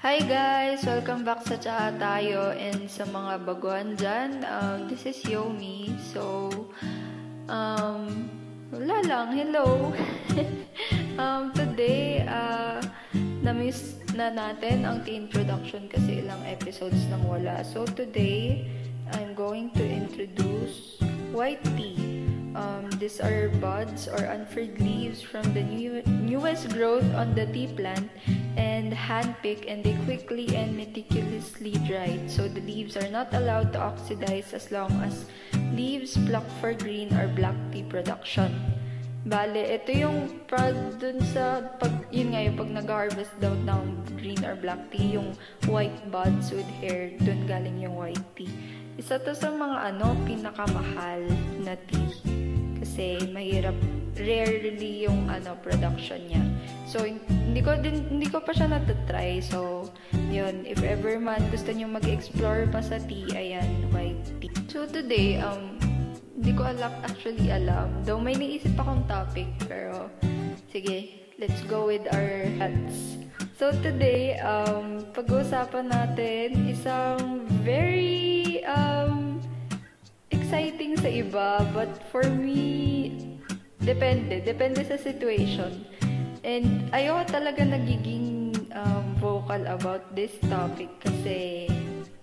Hi 0.00 0.16
guys! 0.24 0.80
Welcome 0.88 1.28
back 1.28 1.44
sa 1.44 1.60
Tsaha 1.60 1.92
Tayo 2.00 2.56
and 2.56 2.88
sa 2.88 3.04
mga 3.04 3.44
baguhan 3.44 4.00
dyan. 4.00 4.48
Um, 4.48 4.88
this 4.88 5.04
is 5.04 5.20
Yomi. 5.28 5.92
So, 6.00 6.48
um, 7.52 8.24
wala 8.72 9.04
lang. 9.04 9.36
Hello! 9.36 9.92
um, 11.20 11.52
today, 11.52 12.24
uh, 12.24 12.80
na-miss 13.44 14.00
na 14.16 14.32
natin 14.32 14.88
ang 14.88 15.04
tea 15.04 15.20
introduction 15.20 15.84
kasi 15.92 16.24
ilang 16.24 16.40
episodes 16.48 17.04
nang 17.12 17.28
wala. 17.28 17.60
So, 17.60 17.84
today, 17.84 18.72
I'm 19.12 19.36
going 19.36 19.68
to 19.76 19.84
introduce 19.84 20.96
white 21.28 21.60
tea. 21.76 22.19
Um, 22.54 22.90
these 22.98 23.20
are 23.20 23.48
buds 23.62 24.08
or 24.08 24.26
unfurled 24.26 24.78
leaves 24.80 25.22
from 25.22 25.46
the 25.54 25.62
new, 25.62 26.02
newest 26.06 26.70
growth 26.70 27.06
on 27.14 27.34
the 27.34 27.46
tea 27.46 27.70
plant 27.70 28.10
and 28.56 28.92
handpicked 28.92 29.70
and 29.70 29.84
they 29.84 29.94
quickly 30.04 30.50
and 30.56 30.76
meticulously 30.76 31.72
dried. 31.86 32.30
So 32.30 32.48
the 32.48 32.60
leaves 32.60 32.96
are 32.96 33.08
not 33.08 33.32
allowed 33.34 33.72
to 33.74 33.80
oxidize 33.80 34.52
as 34.52 34.72
long 34.72 34.90
as 35.06 35.26
leaves 35.72 36.18
plucked 36.26 36.50
for 36.60 36.74
green 36.74 37.14
or 37.14 37.28
black 37.28 37.54
tea 37.70 37.84
production. 37.84 38.50
Bale, 39.20 39.76
ito 39.76 39.92
yung 39.92 40.42
pag 40.48 40.74
dun 40.96 41.20
sa, 41.20 41.60
pag, 41.76 41.92
yun 42.08 42.32
nga 42.32 42.40
yung 42.40 42.56
pag 42.56 42.72
nag-harvest 42.72 43.36
daw 43.36 43.52
ng 43.52 44.00
green 44.16 44.40
or 44.48 44.56
black 44.56 44.80
tea, 44.88 45.20
yung 45.20 45.36
white 45.68 46.00
buds 46.08 46.50
with 46.56 46.66
hair, 46.80 47.12
dun 47.20 47.44
galing 47.44 47.84
yung 47.84 48.00
white 48.00 48.24
tea. 48.32 48.48
Isa 48.98 49.22
to 49.22 49.36
sa 49.36 49.52
mga 49.52 49.94
ano, 49.94 50.16
pinakamahal 50.26 51.22
na 51.62 51.76
tea 51.86 52.16
kasi 52.80 53.20
mahirap 53.30 53.76
rarely 54.18 55.06
yung 55.06 55.30
ano 55.30 55.54
production 55.62 56.18
niya. 56.26 56.42
So 56.88 57.06
hindi 57.06 57.60
ko 57.62 57.78
din 57.78 58.08
hindi 58.10 58.26
ko 58.26 58.42
pa 58.42 58.50
siya 58.50 58.72
natatry. 58.72 59.38
So 59.44 59.88
yun, 60.32 60.66
if 60.66 60.82
ever 60.82 61.20
man 61.20 61.44
gusto 61.54 61.70
niyo 61.70 61.86
mag-explore 61.86 62.66
pa 62.72 62.82
sa 62.82 62.98
tea, 62.98 63.30
ayan, 63.32 63.68
white 63.94 64.26
tea. 64.42 64.50
So 64.66 64.88
today 64.88 65.38
um 65.38 65.78
hindi 66.34 66.56
ko 66.56 66.66
alam 66.66 66.92
actually 67.04 67.52
alam. 67.52 67.92
Though 68.02 68.20
may 68.20 68.34
naisip 68.34 68.74
akong 68.74 69.04
topic 69.06 69.48
pero 69.68 70.08
sige, 70.72 71.30
let's 71.38 71.60
go 71.68 71.86
with 71.86 72.04
our 72.10 72.48
hats. 72.58 73.20
So 73.60 73.76
today, 73.84 74.40
um, 74.40 75.04
pag-uusapan 75.12 75.92
natin 75.92 76.72
isang 76.72 77.44
very 77.60 78.64
um, 78.64 79.36
exciting 80.32 80.96
sa 80.96 81.12
iba, 81.12 81.60
but 81.76 81.92
for 82.08 82.24
me, 82.24 83.12
depende. 83.84 84.40
Depende 84.40 84.80
sa 84.88 84.96
situation. 84.96 85.84
And 86.40 86.88
ayoko 86.96 87.28
talaga 87.28 87.60
nagiging 87.68 88.56
um, 88.72 89.12
vocal 89.20 89.60
about 89.68 90.08
this 90.16 90.32
topic 90.48 90.88
kasi 91.04 91.68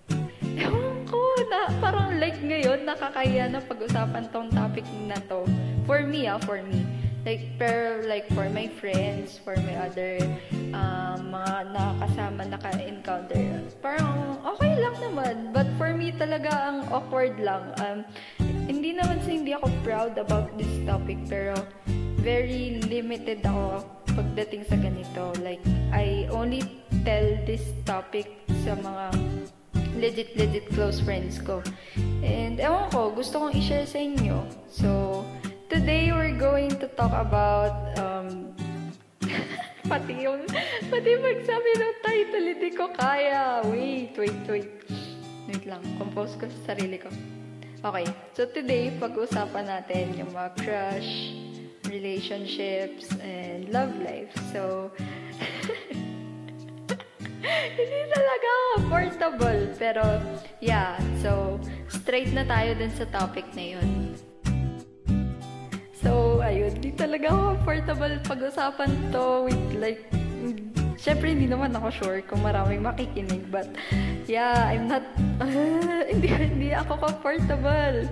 ewan 0.58 1.06
ko 1.06 1.22
na 1.54 1.70
parang 1.78 2.18
like 2.18 2.42
ngayon 2.42 2.82
nakakaya 2.82 3.46
na 3.46 3.62
pag-usapan 3.62 4.26
tong 4.34 4.50
topic 4.50 4.82
na 5.06 5.14
to. 5.30 5.46
For 5.86 6.02
me 6.02 6.26
ah, 6.26 6.42
for 6.42 6.58
me. 6.66 6.97
Like, 7.28 7.60
pero 7.60 8.00
like 8.08 8.24
for 8.32 8.48
my 8.48 8.72
friends, 8.80 9.36
for 9.36 9.52
my 9.68 9.76
other 9.84 10.16
um, 10.72 11.28
mga 11.28 11.76
nakakasama, 11.76 12.48
naka-encounter, 12.48 13.68
parang 13.84 14.40
okay 14.56 14.72
lang 14.80 14.96
naman. 14.96 15.52
But 15.52 15.68
for 15.76 15.92
me 15.92 16.16
talaga, 16.16 16.48
ang 16.72 16.88
awkward 16.88 17.36
lang. 17.36 17.76
Um, 17.84 18.08
hindi 18.64 18.96
naman 18.96 19.20
sa 19.20 19.28
hindi 19.28 19.52
ako 19.52 19.68
proud 19.84 20.16
about 20.16 20.56
this 20.56 20.72
topic, 20.88 21.20
pero 21.28 21.52
very 22.24 22.80
limited 22.88 23.44
ako 23.44 23.84
pagdating 24.16 24.64
sa 24.64 24.80
ganito. 24.80 25.36
Like, 25.44 25.60
I 25.92 26.32
only 26.32 26.64
tell 27.04 27.28
this 27.44 27.76
topic 27.84 28.40
sa 28.64 28.72
mga 28.72 29.04
legit, 30.00 30.32
legit 30.32 30.64
close 30.72 30.96
friends 31.04 31.44
ko. 31.44 31.60
And, 32.24 32.56
ewan 32.56 32.88
ko, 32.88 33.12
gusto 33.12 33.36
kong 33.36 33.52
i-share 33.52 33.84
sa 33.84 34.00
inyo. 34.00 34.48
So, 34.72 34.88
Today, 35.68 36.16
we're 36.16 36.32
going 36.32 36.72
to 36.80 36.88
talk 36.96 37.12
about, 37.12 37.76
um, 38.00 38.56
pati 39.92 40.24
yung, 40.24 40.48
pati 40.88 41.12
magsabi 41.20 41.70
ng 41.76 41.94
title, 42.00 42.46
hindi 42.56 42.70
ko 42.72 42.88
kaya. 42.96 43.60
Wait, 43.68 44.16
wait, 44.16 44.40
wait. 44.48 44.72
Wait 45.44 45.64
lang, 45.68 45.84
compose 46.00 46.40
ko 46.40 46.48
sa 46.48 46.72
sarili 46.72 46.96
ko. 46.96 47.12
Okay, 47.84 48.08
so 48.32 48.48
today, 48.48 48.96
pag-usapan 48.96 49.68
natin 49.68 50.16
yung 50.16 50.32
mga 50.32 50.56
crush, 50.56 51.36
relationships, 51.84 53.12
and 53.20 53.68
love 53.68 53.92
life. 54.00 54.32
So, 54.56 54.88
hindi 57.76 58.00
talaga 58.08 58.50
comfortable. 59.28 59.76
Pero, 59.76 60.04
yeah. 60.64 60.96
So, 61.20 61.60
straight 61.92 62.32
na 62.32 62.48
tayo 62.48 62.72
dun 62.72 62.92
sa 62.96 63.04
topic 63.12 63.44
na 63.52 63.76
yun. 63.76 64.16
Ayun, 66.48 66.72
di 66.80 66.96
talaga 66.96 67.28
comfortable 67.28 68.16
pag-usapan 68.24 68.88
to 69.12 69.44
with 69.44 69.64
like, 69.76 70.00
syempre 70.96 71.36
hindi 71.36 71.44
naman 71.44 71.76
ako 71.76 71.92
sure 71.92 72.18
kung 72.24 72.40
maraming 72.40 72.80
makikinig, 72.80 73.44
but 73.52 73.68
yeah, 74.24 74.72
I'm 74.72 74.88
not, 74.88 75.04
hindi, 76.08 76.32
hindi 76.32 76.72
ako 76.72 77.04
comfortable. 77.04 78.08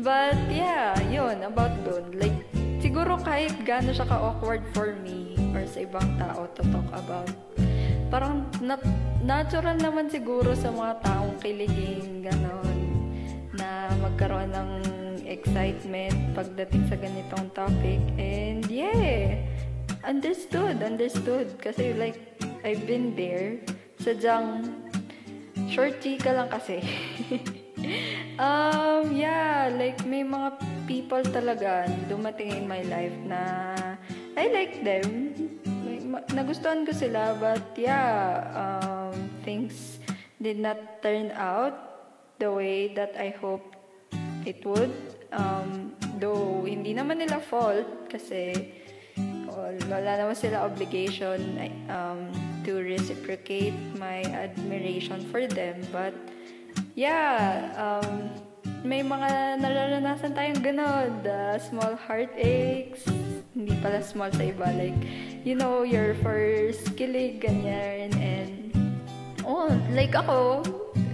But 0.00 0.40
yeah, 0.48 0.96
yun, 1.12 1.44
about 1.44 1.76
dun. 1.84 2.16
Like, 2.16 2.32
siguro 2.80 3.20
kahit 3.20 3.52
gaano 3.68 3.92
siya 3.92 4.08
ka-awkward 4.08 4.64
for 4.72 4.96
me 5.04 5.36
or 5.52 5.68
sa 5.68 5.84
ibang 5.84 6.08
tao 6.16 6.48
to 6.56 6.62
talk 6.72 6.88
about, 6.88 7.28
parang 8.08 8.48
nat- 8.64 8.96
natural 9.20 9.76
naman 9.76 10.08
siguro 10.08 10.56
sa 10.56 10.72
mga 10.72 11.04
taong 11.04 11.36
kiliging, 11.36 12.24
ganon, 12.24 12.76
na 13.60 13.92
magkaroon 14.00 14.48
ng 14.56 14.70
excitement 15.34 16.14
pagdating 16.38 16.86
sa 16.86 16.96
ganitong 16.96 17.50
topic. 17.52 18.00
And 18.14 18.62
yeah, 18.70 19.42
understood, 20.06 20.78
understood. 20.80 21.58
Kasi 21.58 21.94
like, 21.98 22.18
I've 22.62 22.86
been 22.86 23.18
there. 23.18 23.58
Sadyang, 23.98 24.70
short 25.66 25.98
chika 25.98 26.30
lang 26.30 26.48
kasi. 26.48 26.80
um, 28.38 29.10
yeah, 29.12 29.72
like 29.74 30.00
may 30.06 30.22
mga 30.22 30.56
people 30.86 31.24
talaga 31.26 31.88
dumating 32.06 32.54
in 32.54 32.64
my 32.68 32.84
life 32.86 33.14
na 33.26 33.74
I 34.34 34.50
like 34.50 34.82
them. 34.82 35.34
Nagustuhan 36.34 36.86
ko 36.86 36.92
sila, 36.94 37.34
but 37.38 37.74
yeah, 37.74 38.46
um, 38.54 39.14
things 39.42 39.98
did 40.38 40.58
not 40.58 41.02
turn 41.02 41.34
out 41.34 41.74
the 42.38 42.50
way 42.50 42.94
that 42.94 43.14
I 43.18 43.34
hoped 43.34 43.74
it 44.46 44.62
would. 44.66 44.92
Um, 45.34 45.92
though, 46.22 46.62
hindi 46.62 46.94
naman 46.94 47.18
nila 47.18 47.42
fault 47.42 48.08
kasi 48.08 48.70
wala 49.86 50.18
naman 50.18 50.34
sila 50.34 50.66
obligation 50.66 51.38
um, 51.90 52.30
to 52.66 52.78
reciprocate 52.82 53.74
my 53.98 54.22
admiration 54.34 55.22
for 55.30 55.46
them. 55.46 55.82
But, 55.90 56.14
yeah, 56.94 57.70
um, 57.78 58.30
may 58.82 59.02
mga 59.02 59.62
nararanasan 59.62 60.34
tayong 60.34 60.62
ganon. 60.62 61.22
The 61.22 61.58
small 61.62 61.94
heartaches, 61.94 63.06
hindi 63.54 63.74
pala 63.78 64.02
small 64.02 64.30
sa 64.34 64.44
iba. 64.44 64.66
Like, 64.74 64.98
you 65.46 65.54
know, 65.54 65.82
your 65.82 66.18
first 66.20 66.94
kilig, 66.98 67.42
ganyan. 67.42 68.14
And, 68.18 68.74
oh, 69.46 69.70
like 69.94 70.14
ako, 70.14 70.62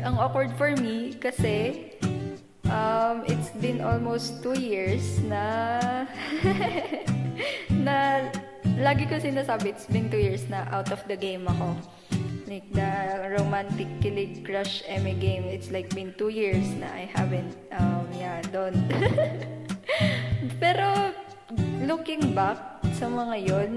ang 0.00 0.16
awkward 0.16 0.56
for 0.56 0.72
me 0.80 1.12
kasi 1.20 1.92
Um, 2.70 3.26
it's 3.26 3.50
been 3.58 3.82
almost 3.82 4.46
two 4.46 4.54
years 4.54 5.18
na 5.26 6.06
na 7.86 8.30
lagi 8.78 9.10
ko 9.10 9.18
sinasabi, 9.18 9.74
it's 9.74 9.90
been 9.90 10.06
two 10.06 10.22
years 10.22 10.46
na 10.46 10.70
out 10.70 10.94
of 10.94 11.02
the 11.10 11.18
game 11.18 11.50
ako. 11.50 11.74
Like 12.46 12.66
the 12.74 12.90
romantic 13.38 13.86
kilig 14.02 14.42
crush 14.46 14.82
eme 14.86 15.18
game, 15.18 15.46
it's 15.50 15.70
like 15.70 15.90
been 15.94 16.14
two 16.14 16.30
years 16.30 16.66
na 16.78 16.90
I 16.90 17.06
haven't, 17.10 17.54
um, 17.74 18.06
yeah, 18.14 18.42
done. 18.54 18.74
Pero 20.62 21.14
looking 21.82 22.34
back 22.34 22.82
sa 22.98 23.06
mga 23.06 23.50
yon, 23.50 23.70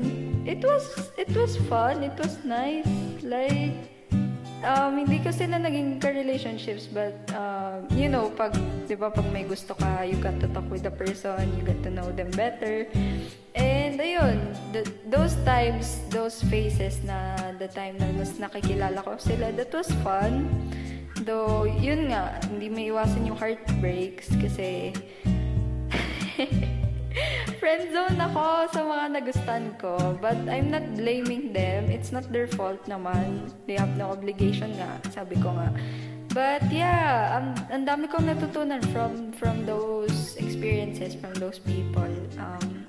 it 0.45 0.61
was 0.61 0.85
it 1.17 1.29
was 1.33 1.57
fun, 1.69 2.01
it 2.01 2.17
was 2.17 2.41
nice. 2.45 2.89
Like 3.21 3.92
um, 4.63 4.97
hindi 4.97 5.19
ko 5.19 5.29
sila 5.29 5.59
naging 5.59 5.99
ka-relationships, 5.99 6.87
but, 6.87 7.15
um, 7.35 7.85
you 7.91 8.07
know, 8.07 8.31
pag, 8.33 8.55
di 8.87 8.95
ba, 8.95 9.11
pag 9.11 9.27
may 9.31 9.43
gusto 9.43 9.75
ka, 9.75 10.01
you 10.07 10.15
got 10.17 10.39
to 10.39 10.47
talk 10.49 10.65
with 10.71 10.83
the 10.83 10.91
person, 10.91 11.51
you 11.55 11.63
get 11.63 11.79
to 11.83 11.91
know 11.91 12.09
them 12.11 12.31
better. 12.33 12.87
And, 13.53 13.99
ayun, 13.99 14.55
the, 14.71 14.87
those 15.07 15.35
times, 15.45 15.99
those 16.09 16.41
phases 16.47 17.03
na 17.03 17.37
the 17.59 17.67
time 17.67 17.99
na 17.99 18.09
mas 18.15 18.39
nakikilala 18.39 19.03
ko 19.03 19.19
sila, 19.19 19.51
that 19.53 19.71
was 19.71 19.91
fun. 20.01 20.49
Though, 21.23 21.63
yun 21.63 22.09
nga, 22.09 22.41
hindi 22.49 22.67
may 22.67 22.89
iwasan 22.89 23.29
yung 23.29 23.37
heartbreaks 23.37 24.33
kasi 24.41 24.97
friend 27.63 27.95
zone 27.95 28.19
ako 28.19 28.67
sa 28.75 28.83
mga 28.83 29.05
nagustan 29.23 29.63
ko. 29.79 29.95
But 30.19 30.35
I'm 30.51 30.67
not 30.67 30.83
blaming 30.99 31.55
them. 31.55 31.87
It's 31.87 32.11
not 32.11 32.27
their 32.27 32.51
fault 32.51 32.83
naman. 32.91 33.55
They 33.63 33.79
have 33.79 33.95
no 33.95 34.11
obligation 34.11 34.75
nga, 34.75 34.99
sabi 35.15 35.39
ko 35.39 35.55
nga. 35.55 35.71
But 36.35 36.67
yeah, 36.67 37.39
ang, 37.39 37.55
ang 37.71 37.87
dami 37.87 38.11
kong 38.11 38.27
natutunan 38.27 38.83
from 38.91 39.31
from 39.39 39.63
those 39.63 40.35
experiences, 40.35 41.15
from 41.15 41.31
those 41.39 41.55
people. 41.55 42.11
Um, 42.35 42.83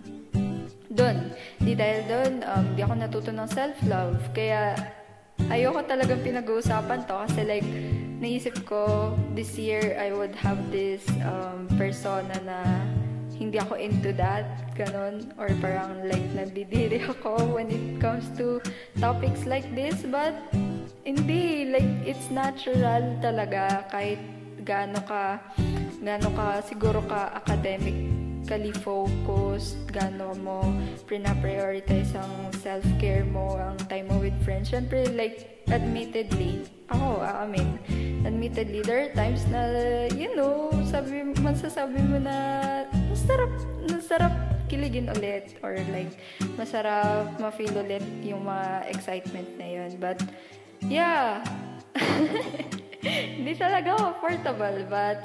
doon. 0.91 1.31
Di 1.63 1.79
dahil 1.79 2.11
doon, 2.11 2.33
um, 2.43 2.65
di 2.75 2.83
ako 2.83 2.95
natuto 2.99 3.31
ng 3.31 3.47
self-love. 3.47 4.19
Kaya, 4.35 4.75
ayoko 5.55 5.87
talagang 5.87 6.19
pinag-uusapan 6.27 7.07
to 7.07 7.15
kasi 7.31 7.47
like, 7.47 7.69
naisip 8.19 8.59
ko, 8.67 9.15
this 9.39 9.55
year, 9.55 9.95
I 10.03 10.11
would 10.11 10.35
have 10.35 10.59
this 10.75 11.07
um, 11.23 11.71
persona 11.79 12.35
na 12.43 12.59
hindi 13.35 13.59
ako 13.59 13.75
into 13.77 14.15
that, 14.15 14.75
ganon, 14.79 15.31
or 15.37 15.51
parang 15.59 16.07
like 16.07 16.25
nandidiri 16.33 17.03
ako 17.19 17.43
when 17.55 17.69
it 17.71 17.99
comes 17.99 18.27
to 18.39 18.63
topics 19.03 19.45
like 19.45 19.67
this, 19.75 20.07
but 20.07 20.35
hindi, 21.05 21.69
like, 21.69 21.91
it's 22.09 22.33
natural 22.33 23.21
talaga 23.21 23.85
kahit 23.93 24.19
gaano 24.65 25.05
ka, 25.05 25.43
gaano 26.01 26.33
ka, 26.33 26.65
siguro 26.65 27.05
ka 27.05 27.37
academic 27.37 28.15
physically 28.45 28.77
focused, 28.85 29.81
gano 29.89 30.37
mo 30.37 30.61
pina-prioritize 31.09 32.13
ang 32.13 32.53
self-care 32.61 33.25
mo, 33.25 33.57
ang 33.57 33.81
time 33.89 34.05
mo 34.13 34.21
with 34.21 34.37
friends. 34.45 34.69
Siyempre, 34.69 35.09
like, 35.17 35.65
admittedly, 35.73 36.61
ako, 36.93 37.25
amin, 37.25 37.81
admittedly, 38.29 38.85
there 38.85 39.09
are 39.09 39.13
times 39.17 39.49
na, 39.49 39.65
you 40.13 40.37
know, 40.37 40.69
sabi, 40.85 41.25
masasabi 41.41 42.05
mo 42.05 42.21
na, 42.21 42.37
kiligin 44.85 45.09
ulit 45.17 45.57
or 45.65 45.81
like, 45.89 46.13
masarap 46.61 47.33
ma-feel 47.41 47.73
ulit 47.73 48.05
yung 48.21 48.45
mga 48.45 48.93
excitement 48.93 49.49
na 49.57 49.65
yun. 49.65 49.97
But, 49.97 50.21
yeah, 50.85 51.41
hindi 53.41 53.57
talaga 53.57 53.97
comfortable, 53.97 54.85
but, 54.93 55.25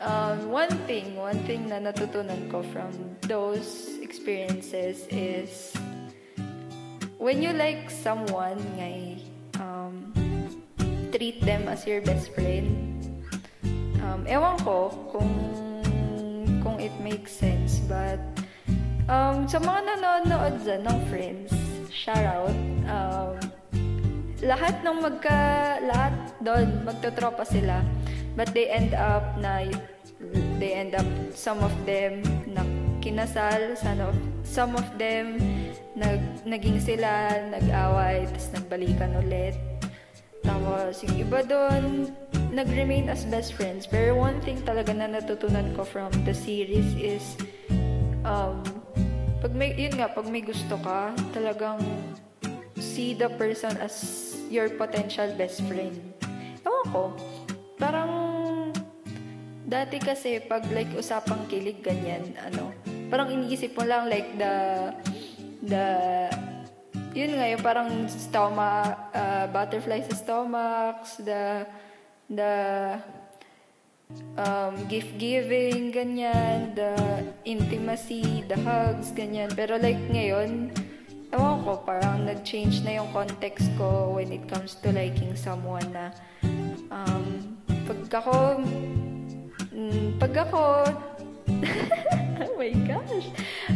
um, 0.00 0.48
one 0.48 0.72
thing, 0.88 1.20
one 1.20 1.36
thing 1.44 1.68
na 1.68 1.84
natutunan 1.84 2.48
ko 2.48 2.64
from 2.72 2.96
those 3.28 4.00
experiences 4.00 5.04
is 5.12 5.76
when 7.20 7.44
you 7.44 7.52
like 7.52 7.92
someone, 7.92 8.56
ngay, 8.80 9.20
um, 9.60 10.16
treat 11.12 11.44
them 11.44 11.68
as 11.68 11.84
your 11.84 12.00
best 12.00 12.32
friend. 12.32 12.72
Um, 14.00 14.24
ewan 14.24 14.56
ko 14.64 14.88
kung 15.12 15.32
kung 16.64 16.80
it 16.80 16.92
makes 17.00 17.32
sense, 17.32 17.80
but 17.84 18.20
um, 19.08 19.44
sa 19.48 19.58
mga 19.60 19.80
nanonood 19.84 20.54
dyan 20.64 20.82
ng 20.84 20.98
friends, 21.08 21.50
shout 21.92 22.24
out, 22.24 22.56
um, 22.88 23.34
lahat 24.44 24.76
ng 24.84 24.96
magka, 25.00 25.40
lahat 25.84 26.14
doon, 26.44 26.84
magtotropa 26.84 27.44
sila. 27.48 27.80
But 28.34 28.50
they 28.50 28.66
end 28.66 28.92
up 28.98 29.38
na 29.38 29.70
they 30.58 30.74
end 30.74 30.98
up 30.98 31.06
some 31.32 31.62
of 31.62 31.72
them 31.86 32.20
na 32.50 32.66
kinasal, 32.98 33.78
some 33.78 34.02
of, 34.02 34.16
some 34.42 34.72
of 34.74 34.86
them 34.98 35.38
nag, 35.94 36.20
naging 36.42 36.82
sila, 36.82 37.30
nag-away, 37.54 38.26
tapos 38.26 38.48
nagbalikan 38.58 39.12
ulit. 39.22 39.54
Tapos 40.42 41.00
yung 41.06 41.16
iba 41.22 41.40
doon, 41.46 42.10
nag-remain 42.50 43.06
as 43.08 43.22
best 43.30 43.54
friends. 43.54 43.86
Pero 43.86 44.18
one 44.18 44.42
thing 44.42 44.58
talaga 44.66 44.90
na 44.90 45.06
natutunan 45.06 45.70
ko 45.78 45.86
from 45.86 46.10
the 46.26 46.34
series 46.34 46.90
is 46.98 47.38
um, 48.26 48.60
pag 49.44 49.52
may, 49.52 49.76
yun 49.76 49.92
nga, 50.00 50.08
pag 50.08 50.24
may 50.32 50.40
gusto 50.40 50.80
ka, 50.80 51.12
talagang 51.36 51.84
see 52.80 53.12
the 53.12 53.28
person 53.36 53.76
as 53.76 53.92
your 54.48 54.72
potential 54.72 55.28
best 55.36 55.60
friend. 55.68 56.00
Ewan 56.64 56.84
ko, 56.88 57.02
parang 57.76 58.12
Dati 59.64 59.96
kasi 59.96 60.44
pag 60.44 60.62
like 60.76 60.92
usapang 60.92 61.48
kilig 61.48 61.80
ganyan, 61.80 62.36
ano, 62.36 62.70
parang 63.08 63.32
iniisip 63.32 63.72
mo 63.72 63.82
lang 63.88 64.12
like 64.12 64.28
the 64.36 64.54
the 65.64 65.86
yun 67.16 67.32
nga 67.34 67.48
yung 67.48 67.64
parang 67.64 68.04
stomach, 68.06 68.92
uh, 69.16 69.48
butterfly 69.48 70.04
sa 70.04 70.14
stomachs, 70.14 71.16
the 71.24 71.64
the 72.28 72.52
um, 74.36 74.74
gift 74.86 75.16
giving, 75.18 75.92
ganyan, 75.92 76.74
the 76.74 76.92
intimacy, 77.44 78.44
the 78.48 78.56
hugs, 78.60 79.12
ganyan. 79.12 79.52
Pero 79.52 79.76
like 79.80 80.00
ngayon, 80.10 80.72
ewan 81.32 81.56
ko, 81.64 81.82
parang 81.82 82.26
nag-change 82.26 82.84
na 82.86 83.02
yung 83.02 83.10
context 83.10 83.70
ko 83.76 84.14
when 84.16 84.30
it 84.30 84.44
comes 84.46 84.76
to 84.80 84.92
liking 84.94 85.34
someone 85.34 85.86
na 85.90 86.14
um, 86.90 87.58
pag 87.84 88.22
ako 88.22 88.60
Mm, 89.74 90.22
pag 90.22 90.34
ako... 90.46 90.86
oh 92.46 92.54
my 92.54 92.72
gosh. 92.86 93.26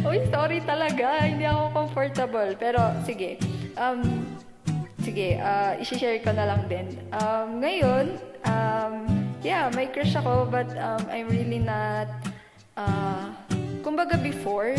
Uy, 0.07 0.23
sorry 0.31 0.63
talaga. 0.63 1.27
Hindi 1.27 1.43
ako 1.43 1.75
comfortable. 1.75 2.55
Pero, 2.55 2.79
sige. 3.03 3.35
Um, 3.75 4.23
sige, 5.03 5.35
uh, 5.43 5.75
isi-share 5.75 6.23
ko 6.23 6.31
na 6.31 6.47
lang 6.47 6.71
din. 6.71 6.95
Um, 7.11 7.59
ngayon, 7.59 8.15
um, 8.47 9.18
yeah, 9.43 9.69
may 9.75 9.87
crush 9.87 10.15
ako, 10.15 10.47
but 10.49 10.67
um, 10.77 11.03
I'm 11.09 11.27
really 11.29 11.59
not... 11.59 12.07
Uh, 12.77 13.35
kumbaga 13.83 14.21
before, 14.21 14.75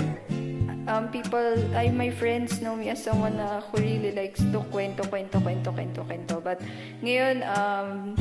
um, 0.89 1.09
people, 1.09 1.57
I, 1.75 1.89
my 1.89 2.11
friends 2.11 2.61
know 2.61 2.77
me 2.77 2.89
as 2.89 3.03
someone 3.03 3.37
na 3.37 3.61
who 3.61 3.79
really 3.79 4.13
likes 4.13 4.41
to 4.41 4.65
kwento, 4.73 5.05
kwento, 5.09 5.41
kwento, 5.41 5.73
kwento, 5.73 6.01
kwento. 6.07 6.35
But 6.43 6.61
ngayon, 7.03 7.45
um, 7.45 8.15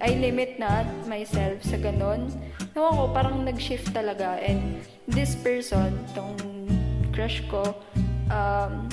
I 0.00 0.14
limit 0.14 0.58
na 0.58 0.84
myself 1.08 1.62
sa 1.64 1.76
ganun. 1.80 2.30
Nawa 2.76 2.90
ko, 2.92 3.02
parang 3.16 3.44
nag-shift 3.44 3.90
talaga. 3.96 4.38
And 4.44 4.84
this 5.08 5.34
person, 5.34 5.96
tong 6.12 6.36
crush 7.14 7.42
ko, 7.48 7.74
um, 8.30 8.88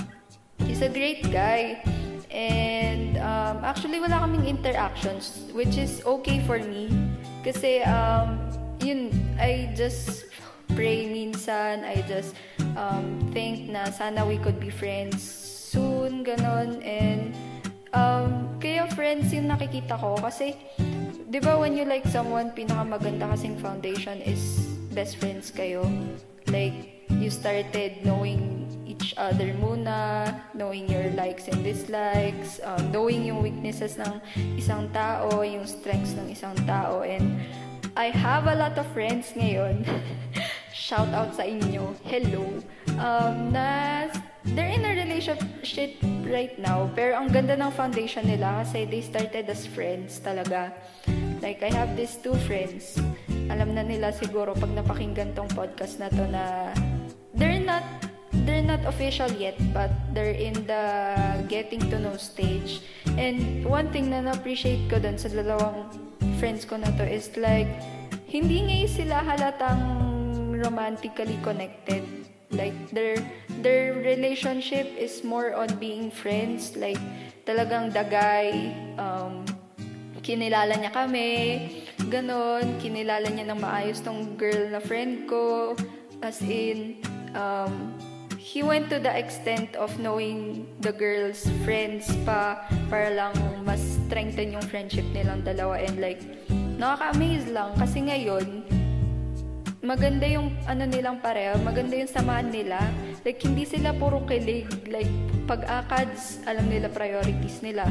he's 0.66 0.82
a 0.82 0.90
great 0.90 1.28
guy. 1.30 1.84
And 2.34 3.22
um, 3.22 3.62
actually, 3.62 4.02
wala 4.02 4.26
kaming 4.26 4.50
interactions, 4.50 5.46
which 5.54 5.78
is 5.78 6.02
okay 6.02 6.42
for 6.50 6.58
me. 6.58 6.90
Kasi, 7.46 7.86
um, 7.86 8.42
yun, 8.82 9.14
I 9.38 9.70
just 9.78 10.26
pray 10.74 11.06
minsan. 11.06 11.86
I 11.86 12.02
just 12.10 12.34
um, 12.74 13.22
think 13.30 13.70
na 13.70 13.94
sana 13.94 14.26
we 14.26 14.42
could 14.42 14.58
be 14.58 14.74
friends 14.74 15.22
soon, 15.22 16.26
ganon. 16.26 16.82
And 16.82 17.38
um, 17.94 18.58
kaya 18.58 18.90
friends 18.98 19.30
yung 19.30 19.54
nakikita 19.54 19.94
ko. 20.02 20.18
Kasi, 20.18 20.58
di 21.30 21.38
ba 21.38 21.54
when 21.62 21.78
you 21.78 21.86
like 21.86 22.10
someone, 22.10 22.50
pinakamaganda 22.58 23.30
kasing 23.30 23.62
foundation 23.62 24.18
is 24.26 24.74
best 24.90 25.22
friends 25.22 25.54
kayo. 25.54 25.86
Like, 26.50 26.93
you 27.24 27.32
started 27.32 28.04
knowing 28.04 28.68
each 28.84 29.16
other 29.16 29.56
muna, 29.56 30.36
knowing 30.52 30.92
your 30.92 31.08
likes 31.16 31.48
and 31.48 31.64
dislikes, 31.64 32.60
um, 32.68 32.92
knowing 32.92 33.24
yung 33.24 33.40
weaknesses 33.40 33.96
ng 33.96 34.20
isang 34.60 34.92
tao, 34.92 35.40
yung 35.40 35.64
strengths 35.64 36.12
ng 36.20 36.28
isang 36.28 36.52
tao, 36.68 37.08
and 37.08 37.40
I 37.96 38.12
have 38.12 38.52
a 38.52 38.56
lot 38.60 38.76
of 38.76 38.84
friends 38.92 39.32
ngayon. 39.40 39.88
Shout 40.76 41.08
out 41.16 41.32
sa 41.32 41.48
inyo. 41.48 41.96
Hello. 42.04 42.44
Um, 43.00 43.56
na 43.56 44.12
they're 44.52 44.76
in 44.76 44.84
a 44.84 44.92
relationship 44.92 45.96
right 46.28 46.60
now, 46.60 46.92
pero 46.92 47.24
ang 47.24 47.32
ganda 47.32 47.56
ng 47.56 47.72
foundation 47.72 48.28
nila 48.28 48.68
kasi 48.68 48.84
they 48.84 49.00
started 49.00 49.48
as 49.48 49.64
friends 49.64 50.20
talaga. 50.20 50.76
Like, 51.40 51.64
I 51.64 51.72
have 51.72 51.96
these 51.96 52.20
two 52.20 52.36
friends. 52.50 53.00
Alam 53.48 53.76
na 53.76 53.84
nila 53.84 54.12
siguro 54.12 54.56
pag 54.56 54.72
napakinggan 54.76 55.36
tong 55.36 55.52
podcast 55.52 56.00
na 56.00 56.08
to 56.12 56.24
na 56.28 56.72
they're 57.34 57.62
not 57.62 57.84
they're 58.46 58.66
not 58.66 58.82
official 58.86 59.30
yet, 59.38 59.56
but 59.74 59.92
they're 60.14 60.36
in 60.36 60.54
the 60.66 60.86
getting 61.48 61.80
to 61.90 62.00
know 62.00 62.18
stage. 62.18 62.82
And 63.18 63.64
one 63.64 63.94
thing 63.94 64.10
na 64.10 64.26
na-appreciate 64.26 64.90
ko 64.90 64.98
dun 65.00 65.22
sa 65.22 65.30
dalawang 65.30 65.88
friends 66.42 66.66
ko 66.66 66.82
na 66.82 66.90
to 66.98 67.06
is 67.06 67.30
like, 67.38 67.70
hindi 68.28 68.66
ngayon 68.66 68.90
sila 68.90 69.22
halatang 69.22 69.84
romantically 70.58 71.38
connected. 71.46 72.04
Like, 72.54 72.74
their, 72.94 73.18
their 73.62 73.98
relationship 73.98 74.86
is 74.94 75.24
more 75.24 75.54
on 75.58 75.74
being 75.82 76.10
friends. 76.14 76.78
Like, 76.78 77.02
talagang 77.46 77.94
guy, 77.94 78.74
um, 78.98 79.46
kinilala 80.22 80.78
niya 80.78 80.94
kami, 80.94 81.30
ganon, 82.10 82.78
kinilala 82.78 83.26
niya 83.30 83.50
ng 83.50 83.60
maayos 83.62 84.02
tong 84.06 84.38
girl 84.38 84.70
na 84.70 84.80
friend 84.80 85.26
ko, 85.26 85.74
as 86.22 86.40
in, 86.46 87.02
um, 87.34 87.94
he 88.38 88.62
went 88.62 88.90
to 88.90 88.98
the 88.98 89.12
extent 89.12 89.76
of 89.76 89.94
knowing 90.00 90.66
the 90.82 90.94
girl's 90.94 91.46
friends 91.66 92.10
pa 92.26 92.66
para 92.90 93.10
lang 93.14 93.34
mas 93.66 93.82
strengthen 94.06 94.54
yung 94.54 94.66
friendship 94.70 95.06
nilang 95.14 95.42
dalawa 95.42 95.78
and 95.82 95.98
like 95.98 96.22
nakaka-amaze 96.78 97.48
lang 97.50 97.74
kasi 97.78 98.02
ngayon 98.02 98.66
maganda 99.84 100.24
yung 100.24 100.56
ano 100.64 100.88
nilang 100.88 101.20
pareho, 101.20 101.60
maganda 101.60 102.00
yung 102.00 102.08
samahan 102.08 102.48
nila. 102.48 102.80
Like, 103.28 103.44
hindi 103.44 103.68
sila 103.68 103.92
puro 103.92 104.24
kilig. 104.24 104.72
Like, 104.88 105.12
pag 105.44 105.68
akads, 105.68 106.40
alam 106.48 106.72
nila 106.72 106.88
priorities 106.88 107.60
nila. 107.60 107.84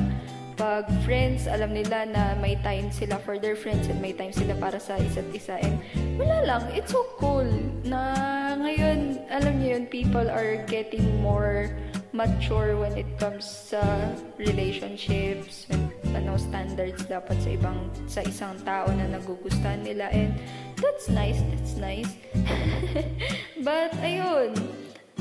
Pag 0.62 0.86
friends, 1.02 1.50
alam 1.50 1.74
nila 1.74 2.06
na 2.06 2.38
may 2.38 2.54
time 2.62 2.86
sila 2.94 3.18
for 3.18 3.34
their 3.34 3.58
friends 3.58 3.90
and 3.90 3.98
may 3.98 4.14
time 4.14 4.30
sila 4.30 4.54
para 4.54 4.78
sa 4.78 4.94
isa't 4.94 5.26
isa. 5.34 5.58
And 5.58 5.82
wala 6.14 6.38
lang, 6.46 6.62
it's 6.70 6.94
so 6.94 7.02
cool 7.18 7.42
na 7.82 7.98
ngayon, 8.62 9.26
alam 9.26 9.58
niyo 9.58 9.74
yun, 9.74 9.90
people 9.90 10.22
are 10.30 10.62
getting 10.70 11.18
more 11.18 11.66
mature 12.14 12.78
when 12.78 12.94
it 12.94 13.10
comes 13.18 13.42
sa 13.42 13.82
relationships, 14.38 15.66
when, 15.66 15.90
ano, 16.14 16.38
standards 16.38 17.10
dapat 17.10 17.42
sa 17.42 17.58
ibang, 17.58 17.90
sa 18.06 18.22
isang 18.22 18.54
tao 18.62 18.86
na 18.94 19.18
nagugustuhan 19.18 19.82
nila. 19.82 20.14
And 20.14 20.38
that's 20.78 21.10
nice, 21.10 21.42
that's 21.42 21.74
nice. 21.74 22.14
But, 23.66 23.98
ayun, 23.98 24.54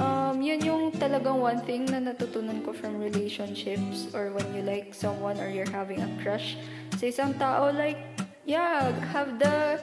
um, 0.02 0.42
yun 0.42 0.60
yung 0.66 0.84
talagang 0.98 1.38
one 1.38 1.62
thing 1.62 1.86
na 1.86 2.02
natutunan 2.02 2.66
ko 2.66 2.74
from 2.74 2.98
relationships 2.98 4.10
or 4.18 4.34
when 4.34 4.50
you 4.58 4.66
like 4.66 4.98
someone 4.98 5.38
or 5.38 5.48
you're 5.48 5.70
having 5.70 6.02
a 6.02 6.10
crush 6.26 6.58
sa 6.98 7.06
isang 7.06 7.38
tao, 7.38 7.70
like, 7.70 8.02
yeah, 8.44 8.90
have 9.14 9.38
the 9.38 9.80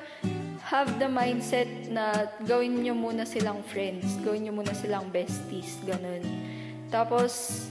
have 0.68 1.00
the 1.00 1.08
mindset 1.08 1.66
na 1.88 2.28
gawin 2.44 2.84
nyo 2.84 2.92
muna 2.92 3.24
silang 3.24 3.64
friends, 3.64 4.20
gawin 4.20 4.44
nyo 4.44 4.60
muna 4.60 4.76
silang 4.76 5.08
besties, 5.08 5.80
ganun. 5.88 6.20
Tapos, 6.92 7.64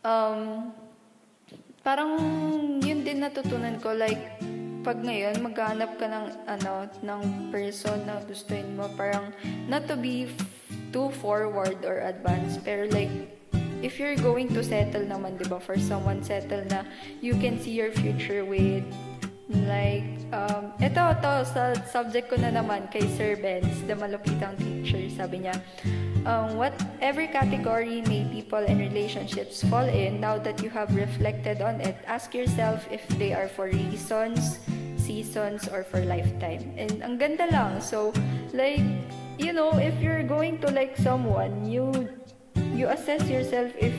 um, 0.00 0.72
parang 1.84 2.16
yun 2.80 3.04
din 3.04 3.20
natutunan 3.20 3.76
ko, 3.84 3.92
like, 3.92 4.40
pag 4.80 4.96
ngayon, 5.04 5.44
maghanap 5.44 6.00
ka 6.00 6.08
ng, 6.08 6.26
ano, 6.48 6.88
ng 7.04 7.22
person 7.52 8.00
na 8.08 8.16
gustuin 8.24 8.64
mo, 8.72 8.88
parang, 8.96 9.28
not 9.68 9.84
to 9.84 9.92
be 9.92 10.24
too 10.92 11.10
forward 11.22 11.84
or 11.84 12.02
advanced, 12.04 12.64
pero 12.64 12.86
like, 12.90 13.10
if 13.82 13.98
you're 13.98 14.18
going 14.18 14.48
to 14.52 14.62
settle 14.62 15.02
naman, 15.02 15.38
di 15.40 15.48
ba, 15.48 15.58
for 15.58 15.78
someone 15.78 16.22
settle 16.22 16.62
na 16.68 16.84
you 17.20 17.34
can 17.38 17.58
see 17.58 17.72
your 17.72 17.90
future 17.90 18.44
with, 18.44 18.84
like, 19.66 20.06
um, 20.30 20.70
ito, 20.78 21.02
to, 21.24 21.32
sa 21.48 21.74
subject 21.88 22.28
ko 22.28 22.36
na 22.36 22.52
naman, 22.52 22.90
kay 22.92 23.02
Sir 23.16 23.34
Benz, 23.40 23.70
the 23.88 23.96
malupitang 23.96 24.54
teacher, 24.60 25.00
sabi 25.10 25.48
niya, 25.48 25.56
um, 26.26 26.56
what 26.56 26.74
every 27.00 27.26
category 27.26 28.02
may 28.06 28.24
people 28.28 28.60
and 28.60 28.78
relationships 28.78 29.64
fall 29.64 29.86
in 29.88 30.20
now 30.20 30.36
that 30.36 30.62
you 30.62 30.68
have 30.68 30.92
reflected 30.94 31.62
on 31.62 31.80
it 31.80 31.96
ask 32.06 32.34
yourself 32.34 32.84
if 32.90 33.00
they 33.16 33.32
are 33.32 33.48
for 33.48 33.72
reasons 33.72 34.60
seasons 35.00 35.66
or 35.66 35.82
for 35.82 36.04
lifetime. 36.04 36.62
And 36.76 37.02
ang 37.02 37.18
ganda 37.18 37.50
lang. 37.50 37.80
So 37.80 38.12
like 38.52 38.84
you 39.40 39.52
know 39.52 39.72
if 39.80 39.96
you're 40.04 40.22
going 40.22 40.60
to 40.60 40.68
like 40.68 40.96
someone 41.00 41.64
you 41.64 41.88
you 42.76 42.88
assess 42.88 43.24
yourself 43.24 43.72
if 43.80 43.96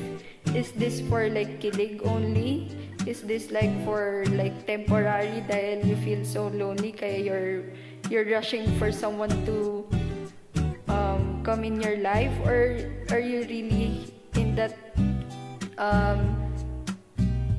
is 0.53 0.71
this 0.73 0.99
for 1.07 1.29
like 1.29 1.61
kilig 1.61 2.03
only? 2.03 2.67
Is 3.07 3.23
this 3.23 3.49
like 3.49 3.71
for 3.85 4.25
like 4.35 4.67
temporary 4.67 5.41
dahil 5.47 5.81
you 5.85 5.97
feel 6.03 6.21
so 6.21 6.51
lonely 6.53 6.91
kaya 6.91 7.17
you're 7.17 7.71
you're 8.11 8.27
rushing 8.27 8.67
for 8.77 8.91
someone 8.91 9.31
to 9.47 9.87
come 11.43 11.63
in 11.63 11.81
your 11.81 11.97
life? 11.97 12.33
Or 12.45 12.77
are 13.09 13.23
you 13.23 13.47
really 13.47 14.13
in 14.35 14.53
that 14.55 14.77
um 15.77 16.50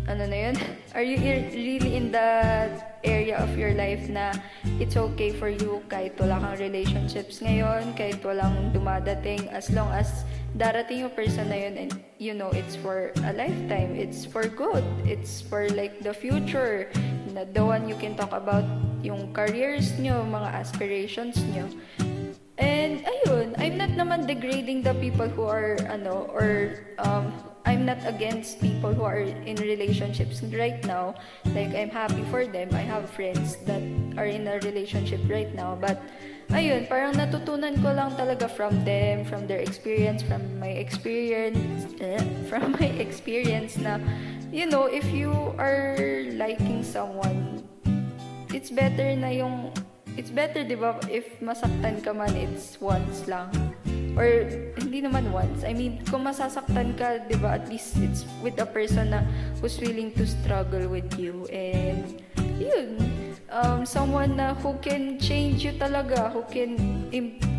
ano 0.06 0.26
na 0.26 0.38
yun? 0.50 0.56
Are 0.96 1.04
you 1.04 1.18
really 1.18 1.96
in 1.96 2.12
that 2.12 3.00
area 3.04 3.38
of 3.38 3.56
your 3.58 3.74
life 3.74 4.06
na 4.08 4.34
it's 4.78 4.96
okay 4.96 5.30
for 5.34 5.48
you 5.48 5.82
kahit 5.90 6.14
wala 6.18 6.38
kang 6.38 6.56
relationships 6.58 7.42
ngayon, 7.42 7.94
kahit 7.98 8.22
walang 8.22 8.70
dumadating, 8.70 9.50
as 9.50 9.70
long 9.70 9.90
as 9.94 10.24
darating 10.54 11.06
yung 11.06 11.14
person 11.14 11.48
na 11.48 11.56
yun 11.56 11.74
and 11.88 11.92
you 12.20 12.36
know 12.36 12.52
it's 12.52 12.76
for 12.76 13.10
a 13.24 13.32
lifetime, 13.32 13.96
it's 13.96 14.24
for 14.28 14.46
good, 14.46 14.84
it's 15.08 15.40
for 15.40 15.66
like 15.72 15.98
the 16.04 16.12
future, 16.12 16.92
na 17.32 17.48
the 17.48 17.64
one 17.64 17.88
you 17.88 17.96
can 17.96 18.12
talk 18.14 18.30
about 18.30 18.64
yung 19.00 19.32
careers 19.32 19.96
nyo, 19.98 20.22
mga 20.28 20.48
aspirations 20.60 21.40
nyo. 21.50 21.66
And 22.58 23.00
ayun, 23.04 23.56
I'm 23.56 23.80
not 23.80 23.96
naman 23.96 24.28
degrading 24.28 24.84
the 24.84 24.92
people 25.00 25.28
who 25.28 25.48
are 25.48 25.80
ano 25.88 26.28
or 26.28 26.84
um 27.00 27.32
I'm 27.64 27.86
not 27.86 28.02
against 28.04 28.60
people 28.60 28.92
who 28.92 29.06
are 29.06 29.22
in 29.22 29.56
relationships 29.56 30.42
right 30.52 30.82
now. 30.84 31.14
Like 31.56 31.72
I'm 31.72 31.88
happy 31.88 32.26
for 32.28 32.44
them. 32.44 32.74
I 32.74 32.84
have 32.84 33.08
friends 33.08 33.56
that 33.64 33.80
are 34.18 34.28
in 34.28 34.44
a 34.50 34.60
relationship 34.60 35.24
right 35.30 35.48
now, 35.54 35.78
but 35.80 36.02
ayun, 36.52 36.84
parang 36.90 37.16
natutunan 37.16 37.80
ko 37.80 37.96
lang 37.96 38.12
talaga 38.18 38.50
from 38.50 38.84
them, 38.84 39.24
from 39.24 39.48
their 39.48 39.62
experience, 39.62 40.20
from 40.20 40.42
my 40.60 40.74
experience, 40.76 41.88
eh, 42.02 42.20
from 42.50 42.76
my 42.76 42.90
experience 43.00 43.78
na 43.80 43.96
you 44.52 44.68
know, 44.68 44.84
if 44.84 45.08
you 45.08 45.32
are 45.56 45.96
liking 46.36 46.84
someone, 46.84 47.64
it's 48.52 48.68
better 48.68 49.16
na 49.16 49.32
yung 49.32 49.72
it's 50.16 50.30
better, 50.30 50.64
di 50.64 50.76
ba, 50.76 50.98
if 51.08 51.40
masaktan 51.40 52.02
ka 52.02 52.12
man, 52.12 52.34
it's 52.36 52.80
once 52.80 53.26
lang. 53.28 53.48
Or, 54.12 54.28
hindi 54.76 55.00
naman 55.00 55.32
once. 55.32 55.64
I 55.64 55.72
mean, 55.72 56.04
kung 56.04 56.28
masasaktan 56.28 57.00
ka, 57.00 57.24
di 57.24 57.36
ba, 57.40 57.56
at 57.56 57.64
least 57.72 57.96
it's 58.04 58.28
with 58.44 58.60
a 58.60 58.68
person 58.68 59.16
na 59.16 59.24
who's 59.60 59.80
willing 59.80 60.12
to 60.20 60.28
struggle 60.28 60.84
with 60.92 61.08
you. 61.16 61.48
And, 61.48 62.20
yun. 62.60 63.00
Um, 63.52 63.84
someone 63.84 64.36
na 64.36 64.52
who 64.56 64.76
can 64.80 65.20
change 65.20 65.64
you 65.64 65.76
talaga, 65.76 66.32
who 66.32 66.44
can 66.48 66.76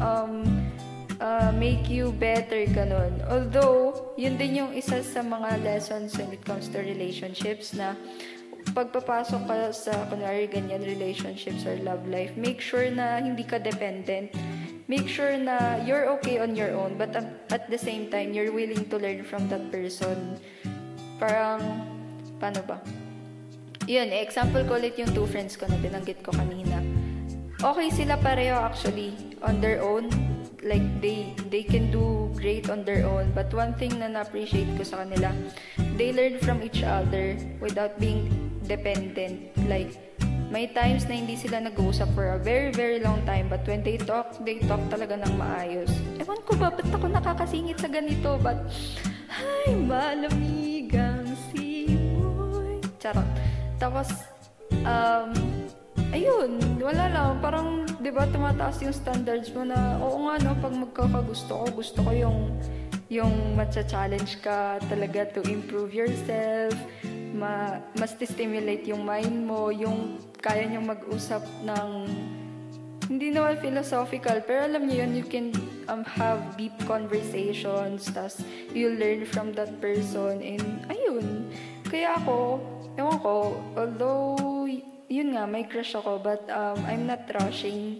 um, 0.01 0.45
uh, 1.21 1.51
make 1.53 1.89
you 1.89 2.13
better, 2.17 2.65
ganun. 2.69 3.17
Although, 3.29 4.13
yun 4.17 4.37
din 4.37 4.61
yung 4.61 4.71
isa 4.73 5.01
sa 5.01 5.21
mga 5.21 5.63
lessons 5.63 6.17
when 6.17 6.29
it 6.33 6.43
comes 6.45 6.69
to 6.69 6.81
relationships 6.81 7.73
na 7.73 7.97
pagpapasok 8.73 9.41
ka 9.45 9.57
sa, 9.71 9.93
kunwari, 10.09 10.49
ganyan, 10.49 10.81
relationships 10.81 11.63
or 11.63 11.77
love 11.85 12.03
life, 12.09 12.33
make 12.35 12.59
sure 12.59 12.89
na 12.89 13.21
hindi 13.21 13.45
ka 13.45 13.61
dependent. 13.61 14.33
Make 14.89 15.07
sure 15.07 15.37
na 15.39 15.79
you're 15.87 16.11
okay 16.19 16.43
on 16.43 16.57
your 16.59 16.75
own, 16.75 16.99
but 16.99 17.15
at 17.15 17.69
the 17.71 17.79
same 17.79 18.11
time, 18.11 18.35
you're 18.35 18.51
willing 18.51 18.83
to 18.91 18.97
learn 18.99 19.23
from 19.23 19.47
that 19.47 19.71
person. 19.71 20.35
Parang, 21.21 21.61
paano 22.41 22.59
ba? 22.67 22.83
Yun, 23.87 24.11
example 24.11 24.63
ko 24.67 24.75
ulit 24.75 24.99
yung 24.99 25.11
two 25.15 25.27
friends 25.27 25.55
ko 25.55 25.69
na 25.71 25.79
binanggit 25.79 26.19
ko 26.19 26.35
kanina. 26.35 26.83
Okay 27.63 27.87
sila 27.95 28.19
pareho 28.19 28.59
actually, 28.59 29.15
on 29.39 29.63
their 29.63 29.79
own. 29.79 30.11
Like, 30.63 30.83
they, 31.03 31.35
they 31.51 31.63
can 31.63 31.91
do 31.91 32.31
great 32.39 32.71
on 32.71 32.87
their 32.87 33.03
own. 33.03 33.35
But 33.35 33.51
one 33.51 33.75
thing 33.75 33.99
na 33.99 34.07
na-appreciate 34.07 34.79
ko 34.79 34.83
sa 34.87 35.03
kanila, 35.03 35.35
they 35.99 36.15
learn 36.15 36.39
from 36.39 36.63
each 36.63 36.87
other 36.87 37.35
without 37.59 37.99
being 37.99 38.31
dependent. 38.65 39.51
Like, 39.67 39.95
may 40.53 40.69
times 40.69 41.09
na 41.09 41.17
hindi 41.17 41.33
sila 41.33 41.57
nag-uusap 41.65 42.13
for 42.13 42.37
a 42.37 42.39
very, 42.39 42.69
very 42.69 43.01
long 43.01 43.25
time. 43.25 43.49
But 43.49 43.65
when 43.65 43.81
they 43.81 43.97
talk, 43.97 44.37
they 44.45 44.61
talk 44.61 44.81
talaga 44.93 45.17
ng 45.17 45.33
maayos. 45.33 45.89
Ewan 46.21 46.45
ko 46.45 46.53
ba, 46.61 46.69
ba't 46.69 46.85
ako 46.93 47.09
nakakasingit 47.09 47.81
sa 47.81 47.89
ganito? 47.89 48.37
But, 48.37 48.61
ay, 49.33 49.73
malamigang 49.73 51.33
simoy. 51.49 52.77
Charot. 53.01 53.25
Tapos, 53.81 54.13
um, 54.85 55.33
ayun, 56.13 56.61
wala 56.77 57.09
lang. 57.09 57.41
Parang, 57.41 57.89
di 57.97 58.13
ba, 58.13 58.29
tumataas 58.29 58.77
yung 58.85 58.93
standards 58.93 59.49
mo 59.57 59.65
na, 59.65 59.97
oo 59.97 60.29
nga, 60.29 60.37
no, 60.45 60.53
pag 60.61 60.73
magkakagusto 60.77 61.65
ko, 61.65 61.65
gusto 61.81 61.99
ko 62.05 62.11
yung, 62.13 62.53
yung 63.13 63.53
matcha-challenge 63.53 64.41
ka 64.41 64.81
talaga 64.89 65.29
to 65.29 65.45
improve 65.45 65.93
yourself 65.93 66.73
ma 67.33 67.81
mas 67.97 68.13
stimulate 68.17 68.85
yung 68.85 69.05
mind 69.05 69.45
mo, 69.45 69.73
yung 69.73 70.21
kaya 70.37 70.69
niyong 70.69 70.85
mag-usap 70.85 71.41
ng 71.65 71.89
hindi 73.09 73.35
naman 73.35 73.59
philosophical, 73.59 74.39
pero 74.47 74.63
alam 74.63 74.87
niyo 74.87 75.03
yun, 75.03 75.11
you 75.11 75.27
can 75.27 75.51
um, 75.91 76.07
have 76.07 76.39
deep 76.55 76.73
conversations, 76.87 78.07
tas 78.15 78.39
you 78.71 78.95
learn 78.95 79.27
from 79.27 79.51
that 79.51 79.69
person, 79.83 80.39
and 80.39 80.63
ayun. 80.87 81.51
Kaya 81.83 82.15
ako, 82.15 82.63
ewan 82.95 83.17
ko, 83.19 83.59
although, 83.75 84.65
yun 85.11 85.35
nga, 85.35 85.43
may 85.43 85.67
crush 85.67 85.99
ako, 85.99 86.23
but 86.23 86.47
um, 86.47 86.79
I'm 86.87 87.03
not 87.03 87.27
rushing. 87.43 87.99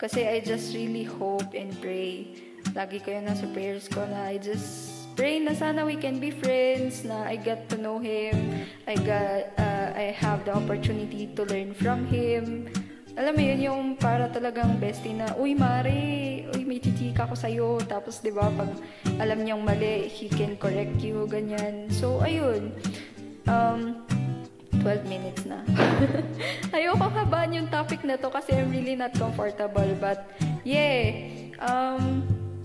Kasi 0.00 0.26
I 0.26 0.42
just 0.42 0.74
really 0.74 1.06
hope 1.06 1.54
and 1.54 1.70
pray. 1.78 2.34
Lagi 2.70 3.02
ko 3.02 3.10
yun 3.10 3.26
nasa 3.26 3.50
prayers 3.50 3.90
ko 3.90 4.06
na 4.06 4.30
I 4.30 4.38
just 4.38 5.00
pray 5.20 5.36
na 5.36 5.52
sana 5.52 5.84
we 5.84 6.00
can 6.00 6.16
be 6.16 6.32
friends, 6.32 7.04
na 7.04 7.28
I 7.28 7.36
got 7.36 7.68
to 7.68 7.76
know 7.76 8.00
him, 8.00 8.64
I 8.88 8.96
got, 8.96 9.52
uh, 9.60 9.92
I 9.92 10.16
have 10.16 10.48
the 10.48 10.56
opportunity 10.56 11.28
to 11.36 11.44
learn 11.44 11.76
from 11.76 12.08
him. 12.08 12.72
Alam 13.20 13.36
mo 13.36 13.42
yun, 13.44 13.60
yung 13.60 13.82
para 14.00 14.32
talagang 14.32 14.80
bestie 14.80 15.12
na, 15.12 15.34
uy, 15.36 15.52
Mari, 15.52 16.48
uy, 16.56 16.64
may 16.64 16.80
chichika 16.80 17.28
ko 17.28 17.36
sa'yo. 17.36 17.82
Tapos, 17.84 18.22
ba, 18.22 18.48
pag 18.48 18.70
alam 19.20 19.44
niyang 19.44 19.60
mali, 19.60 20.08
he 20.08 20.30
can 20.30 20.56
correct 20.56 21.02
you, 21.04 21.28
ganyan. 21.28 21.90
So, 21.92 22.24
ayun. 22.24 22.72
Um, 23.44 24.08
12 24.80 25.04
minutes 25.04 25.44
na. 25.44 25.60
Ayoko 26.74 27.12
habaan 27.12 27.52
yung 27.52 27.68
topic 27.68 28.00
na 28.08 28.16
to 28.16 28.32
kasi 28.32 28.56
I'm 28.56 28.72
really 28.72 28.96
not 28.96 29.12
comfortable. 29.12 29.90
But, 30.00 30.24
yeah. 30.64 31.12
Um, 31.60 32.24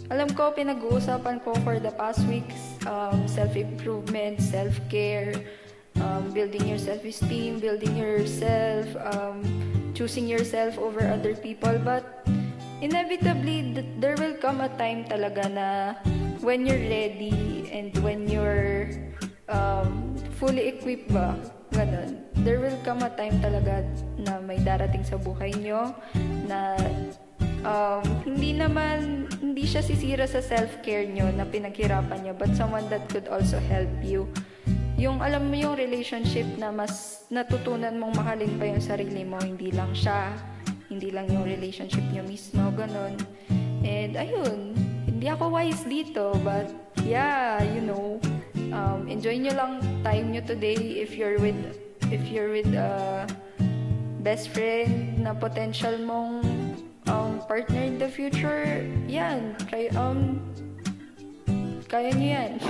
alam 0.10 0.30
ko, 0.38 0.54
pinag-uusapan 0.54 1.42
ko 1.42 1.58
for 1.66 1.82
the 1.82 1.92
past 1.98 2.22
weeks, 2.30 2.78
um, 2.86 3.26
self-improvement, 3.26 4.38
self-care, 4.38 5.34
um, 6.02 6.30
building 6.30 6.68
your 6.70 6.78
self-esteem, 6.78 7.58
building 7.58 7.98
yourself, 7.98 8.86
um, 9.14 9.42
choosing 9.98 10.30
yourself 10.30 10.78
over 10.78 11.02
other 11.02 11.34
people. 11.34 11.74
But, 11.82 12.28
inevitably, 12.82 13.74
there 13.98 14.16
will 14.20 14.38
come 14.38 14.62
a 14.62 14.70
time 14.78 15.10
talaga 15.10 15.50
na 15.50 15.68
when 16.46 16.66
you're 16.70 16.86
ready 16.86 17.66
and 17.74 17.90
when 18.06 18.30
you're 18.30 18.94
um, 19.50 20.14
fully 20.38 20.70
equipped 20.70 21.10
ba, 21.10 21.34
ganun, 21.74 22.22
there 22.46 22.62
will 22.62 22.78
come 22.86 23.02
a 23.02 23.10
time 23.18 23.42
talaga 23.42 23.82
na 24.22 24.38
may 24.44 24.62
darating 24.62 25.02
sa 25.02 25.18
buhay 25.18 25.50
nyo 25.58 25.96
na 26.46 26.78
um, 27.66 28.06
hindi 28.24 28.54
naman, 28.54 29.26
hindi 29.42 29.66
siya 29.66 29.82
sisira 29.82 30.30
sa 30.30 30.40
self-care 30.40 31.10
nyo 31.10 31.28
na 31.34 31.44
pinaghirapan 31.44 32.24
nyo, 32.24 32.34
but 32.38 32.54
someone 32.54 32.86
that 32.94 33.04
could 33.10 33.26
also 33.28 33.58
help 33.68 33.92
you. 34.06 34.30
Yung 34.96 35.20
alam 35.20 35.52
mo 35.52 35.58
yung 35.60 35.76
relationship 35.76 36.48
na 36.56 36.72
mas 36.72 37.26
natutunan 37.28 37.98
mong 38.00 38.16
mahalin 38.16 38.54
pa 38.56 38.70
yung 38.70 38.80
sarili 38.80 39.28
mo, 39.28 39.42
hindi 39.44 39.74
lang 39.74 39.92
siya, 39.92 40.32
hindi 40.88 41.12
lang 41.12 41.28
yung 41.28 41.44
relationship 41.44 42.06
nyo 42.14 42.24
mismo, 42.24 42.72
ganun. 42.72 43.20
And 43.84 44.16
ayun, 44.16 44.78
hindi 45.10 45.28
ako 45.28 45.52
wise 45.52 45.84
dito, 45.84 46.32
but 46.46 46.72
yeah, 47.04 47.60
you 47.60 47.84
know, 47.84 48.24
um, 48.72 49.10
enjoy 49.12 49.36
nyo 49.36 49.52
lang 49.52 49.72
time 50.06 50.32
nyo 50.32 50.42
today 50.48 50.78
if 51.02 51.18
you're 51.20 51.38
with 51.42 51.58
if 52.14 52.22
you're 52.30 52.54
with 52.54 52.70
a 52.78 53.26
best 54.22 54.54
friend 54.54 55.22
na 55.22 55.34
potential 55.34 55.98
mong 56.02 56.55
partner 57.48 57.82
in 57.82 57.98
the 58.02 58.10
future 58.10 58.84
yan. 59.06 59.56
Try 59.70 59.90
um 59.96 60.42
kaya 61.88 62.12
nyo 62.14 62.30
yan. 62.30 62.54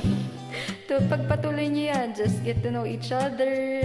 To 0.86 1.02
pagpatuloy 1.10 1.68
nyo 1.68 1.90
yan. 1.92 2.08
Just 2.14 2.46
get 2.46 2.62
to 2.62 2.70
know 2.70 2.86
each 2.86 3.10
other. 3.10 3.84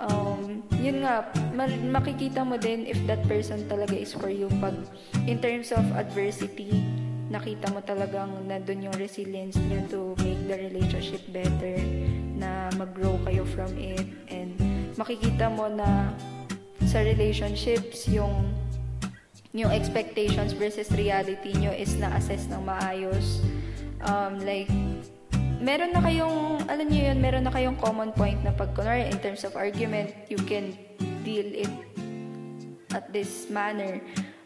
Um, 0.00 0.64
yun 0.80 1.04
nga 1.04 1.28
ma- 1.52 2.00
makikita 2.00 2.40
mo 2.40 2.56
din 2.56 2.88
if 2.88 2.96
that 3.04 3.20
person 3.28 3.68
talaga 3.68 3.92
is 3.92 4.16
for 4.16 4.32
you. 4.32 4.48
Pag 4.58 4.74
in 5.28 5.38
terms 5.38 5.70
of 5.76 5.84
adversity 5.92 6.82
nakita 7.28 7.68
mo 7.76 7.84
talagang 7.84 8.48
nandun 8.48 8.88
yung 8.88 8.96
resilience 8.96 9.60
niya 9.68 9.84
to 9.92 10.16
make 10.24 10.40
the 10.48 10.56
relationship 10.56 11.20
better, 11.28 11.76
na 12.40 12.72
mag-grow 12.80 13.20
kayo 13.28 13.44
from 13.52 13.68
it, 13.76 14.08
and 14.32 14.56
makikita 14.96 15.52
mo 15.52 15.68
na 15.68 16.08
sa 16.88 17.04
relationships, 17.04 18.08
yung 18.08 18.48
yung 19.56 19.72
expectations 19.72 20.52
versus 20.52 20.92
reality 20.92 21.56
nyo 21.56 21.72
is 21.72 21.96
na-assess 21.96 22.48
ng 22.52 22.60
maayos. 22.64 23.40
Um, 24.04 24.38
like, 24.44 24.68
meron 25.58 25.96
na 25.96 26.04
kayong, 26.04 26.68
alam 26.68 26.86
nyo 26.86 27.00
yun, 27.10 27.18
meron 27.18 27.44
na 27.48 27.52
kayong 27.52 27.76
common 27.80 28.12
point 28.12 28.38
na 28.44 28.52
pag, 28.52 28.70
kunwari, 28.76 29.08
in 29.08 29.18
terms 29.18 29.42
of 29.42 29.56
argument, 29.56 30.12
you 30.28 30.38
can 30.44 30.76
deal 31.24 31.48
it 31.48 31.72
at 32.92 33.08
this 33.12 33.48
manner 33.52 34.00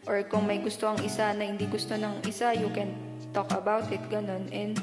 or 0.07 0.19
kung 0.27 0.43
may 0.43 0.59
gusto 0.59 0.87
ang 0.87 0.99
isa 0.99 1.31
na 1.31 1.47
hindi 1.47 1.63
gusto 1.67 1.95
ng 1.95 2.23
isa, 2.27 2.51
you 2.51 2.67
can 2.75 2.91
talk 3.31 3.47
about 3.55 3.87
it, 3.91 4.03
ganun. 4.11 4.51
And, 4.51 4.75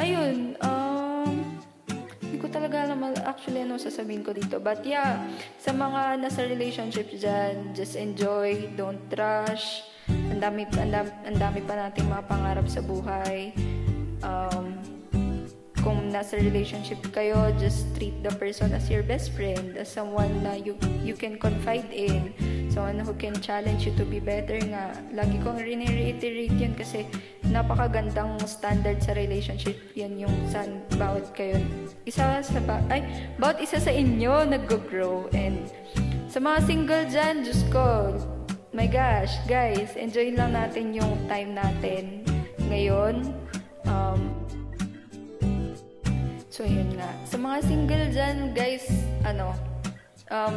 ayun, 0.00 0.56
um, 0.64 1.03
ko 2.44 2.52
talaga 2.52 2.84
alam 2.84 3.00
actually 3.24 3.64
ano 3.64 3.80
sasabihin 3.80 4.20
ko 4.20 4.36
dito. 4.36 4.60
But 4.60 4.84
yeah, 4.84 5.24
sa 5.56 5.72
mga 5.72 6.20
nasa 6.20 6.44
relationship 6.44 7.08
dyan, 7.16 7.72
just 7.72 7.96
enjoy, 7.96 8.68
don't 8.76 9.00
rush. 9.16 9.80
Ang 10.12 10.44
dami, 10.44 10.68
ang 10.76 10.92
dami, 10.92 11.10
ang 11.24 11.38
dami 11.40 11.60
pa 11.64 11.72
nating 11.88 12.04
mga 12.04 12.24
pangarap 12.28 12.66
sa 12.68 12.84
buhay. 12.84 13.56
Um, 14.20 14.93
kung 15.84 16.08
nasa 16.08 16.40
relationship 16.40 16.98
kayo, 17.12 17.52
just 17.60 17.84
treat 17.92 18.16
the 18.24 18.32
person 18.40 18.72
as 18.72 18.88
your 18.88 19.04
best 19.04 19.36
friend, 19.36 19.76
as 19.76 19.92
someone 19.92 20.32
na 20.40 20.56
you, 20.56 20.72
you 21.04 21.12
can 21.12 21.36
confide 21.36 21.84
in, 21.92 22.32
someone 22.72 22.96
who 22.96 23.12
can 23.20 23.36
challenge 23.44 23.84
you 23.84 23.92
to 24.00 24.08
be 24.08 24.16
better 24.16 24.56
nga. 24.56 24.96
Lagi 25.12 25.36
kong 25.44 25.60
rin-reiterate 25.60 26.56
yun 26.56 26.72
kasi 26.72 27.04
napakagandang 27.52 28.40
standard 28.48 28.98
sa 29.04 29.12
relationship 29.12 29.76
yun 29.92 30.16
yung 30.16 30.34
sa 30.48 30.64
bawat 30.96 31.28
kayo. 31.36 31.60
Isa 32.08 32.40
sa 32.40 32.60
ba 32.64 32.80
ay, 32.88 33.04
bawat 33.36 33.60
isa 33.60 33.76
sa 33.76 33.92
inyo 33.92 34.48
nag-grow 34.48 35.28
and 35.36 35.68
sa 36.32 36.40
mga 36.40 36.58
single 36.66 37.04
dyan, 37.12 37.46
Diyos 37.46 37.62
ko, 37.70 38.16
my 38.74 38.90
gosh, 38.90 39.38
guys, 39.46 39.94
enjoy 39.94 40.34
lang 40.34 40.56
natin 40.56 40.96
yung 40.96 41.14
time 41.30 41.54
natin 41.54 42.26
ngayon. 42.66 43.30
Um, 43.86 44.43
So, 46.54 46.62
yun 46.62 46.94
nga. 46.94 47.10
Sa 47.26 47.34
mga 47.34 47.66
single 47.66 48.06
dyan, 48.14 48.54
guys, 48.54 48.86
ano, 49.26 49.58
um, 50.30 50.54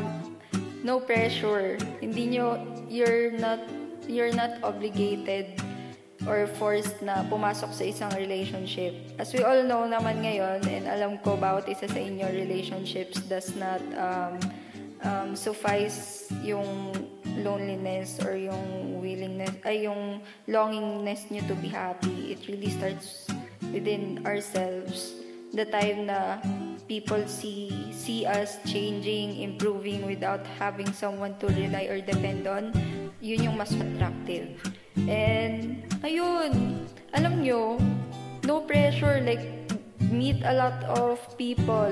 no 0.86 1.02
pressure. 1.02 1.74
Hindi 1.98 2.38
nyo, 2.38 2.62
you're 2.86 3.34
not, 3.34 3.66
you're 4.06 4.30
not 4.30 4.62
obligated 4.62 5.58
or 6.30 6.46
forced 6.62 7.02
na 7.02 7.26
pumasok 7.26 7.74
sa 7.74 7.82
isang 7.82 8.14
relationship. 8.14 8.94
As 9.18 9.34
we 9.34 9.42
all 9.42 9.66
know 9.66 9.90
naman 9.90 10.22
ngayon, 10.22 10.70
and 10.70 10.86
alam 10.86 11.18
ko 11.26 11.34
bawat 11.34 11.66
isa 11.66 11.90
sa 11.90 11.98
inyo 11.98 12.30
relationships 12.30 13.18
does 13.26 13.58
not 13.58 13.82
um, 13.98 14.38
um, 15.02 15.30
suffice 15.34 16.30
yung 16.46 16.94
loneliness 17.42 18.22
or 18.22 18.38
yung 18.38 19.02
willingness, 19.02 19.58
ay 19.66 19.90
yung 19.90 20.22
longingness 20.46 21.26
nyo 21.34 21.42
to 21.50 21.58
be 21.58 21.74
happy. 21.74 22.38
It 22.38 22.46
really 22.46 22.70
starts 22.70 23.26
within 23.74 24.22
ourselves 24.30 25.17
the 25.58 25.66
time 25.66 26.06
na 26.06 26.38
people 26.86 27.26
see 27.26 27.90
see 27.90 28.30
us 28.30 28.62
changing, 28.70 29.42
improving 29.42 30.06
without 30.06 30.46
having 30.62 30.88
someone 30.94 31.34
to 31.42 31.50
rely 31.58 31.90
or 31.90 31.98
depend 31.98 32.46
on, 32.46 32.70
yun 33.20 33.42
yung 33.42 33.58
mas 33.58 33.74
attractive. 33.74 34.54
And, 35.10 35.82
ayun, 36.06 36.86
alam 37.18 37.42
nyo, 37.42 37.82
no 38.46 38.62
pressure, 38.64 39.20
like, 39.26 39.44
meet 40.14 40.40
a 40.46 40.54
lot 40.54 40.78
of 40.94 41.18
people, 41.42 41.92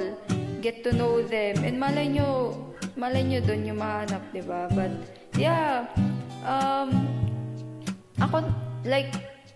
get 0.62 0.86
to 0.86 0.94
know 0.94 1.26
them, 1.26 1.60
and 1.66 1.82
malay 1.82 2.06
nyo, 2.06 2.54
malay 2.94 3.26
nyo 3.26 3.42
dun 3.42 3.66
yung 3.66 3.82
mahanap, 3.82 4.22
ba 4.30 4.34
diba? 4.34 4.62
But, 4.78 4.94
yeah, 5.42 5.90
um, 6.46 6.94
ako, 8.22 8.46
like, 8.86 9.12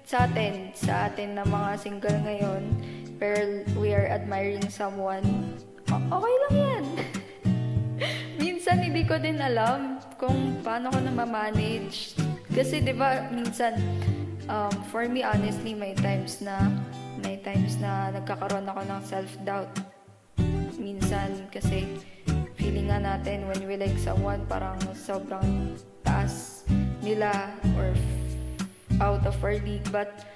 sa 0.09 0.25
atin, 0.25 0.73
sa 0.73 1.05
atin 1.05 1.37
na 1.37 1.45
mga 1.45 1.71
single 1.77 2.17
ngayon, 2.25 2.63
pero 3.19 3.67
we 3.75 3.91
are 3.91 4.07
admiring 4.07 4.65
someone, 4.71 5.21
okay 5.91 6.35
lang 6.47 6.55
yan. 6.55 6.85
minsan 8.69 8.85
hindi 8.85 9.01
ko 9.01 9.17
din 9.17 9.41
alam 9.41 9.97
kung 10.21 10.61
paano 10.61 10.93
ko 10.93 11.01
na 11.01 11.09
ma-manage. 11.09 12.13
Kasi 12.53 12.85
'di 12.85 12.93
ba 12.93 13.25
minsan 13.33 13.81
um, 14.45 14.69
for 14.93 15.09
me 15.09 15.25
honestly 15.25 15.73
may 15.73 15.97
times 15.97 16.37
na 16.37 16.69
may 17.23 17.41
times 17.41 17.81
na 17.81 18.13
nagkakaroon 18.13 18.69
ako 18.69 18.81
ng 18.85 19.01
self-doubt. 19.09 19.73
Minsan 20.77 21.49
kasi 21.49 21.97
feeling 22.61 22.93
nga 22.93 23.01
natin 23.01 23.49
when 23.49 23.65
we 23.65 23.73
like 23.73 23.97
someone 23.97 24.45
parang 24.45 24.77
sobrang 24.93 25.73
taas 26.05 26.61
nila 27.01 27.49
or 27.73 27.89
out 29.01 29.23
of 29.25 29.33
our 29.41 29.57
league 29.65 29.87
but 29.89 30.29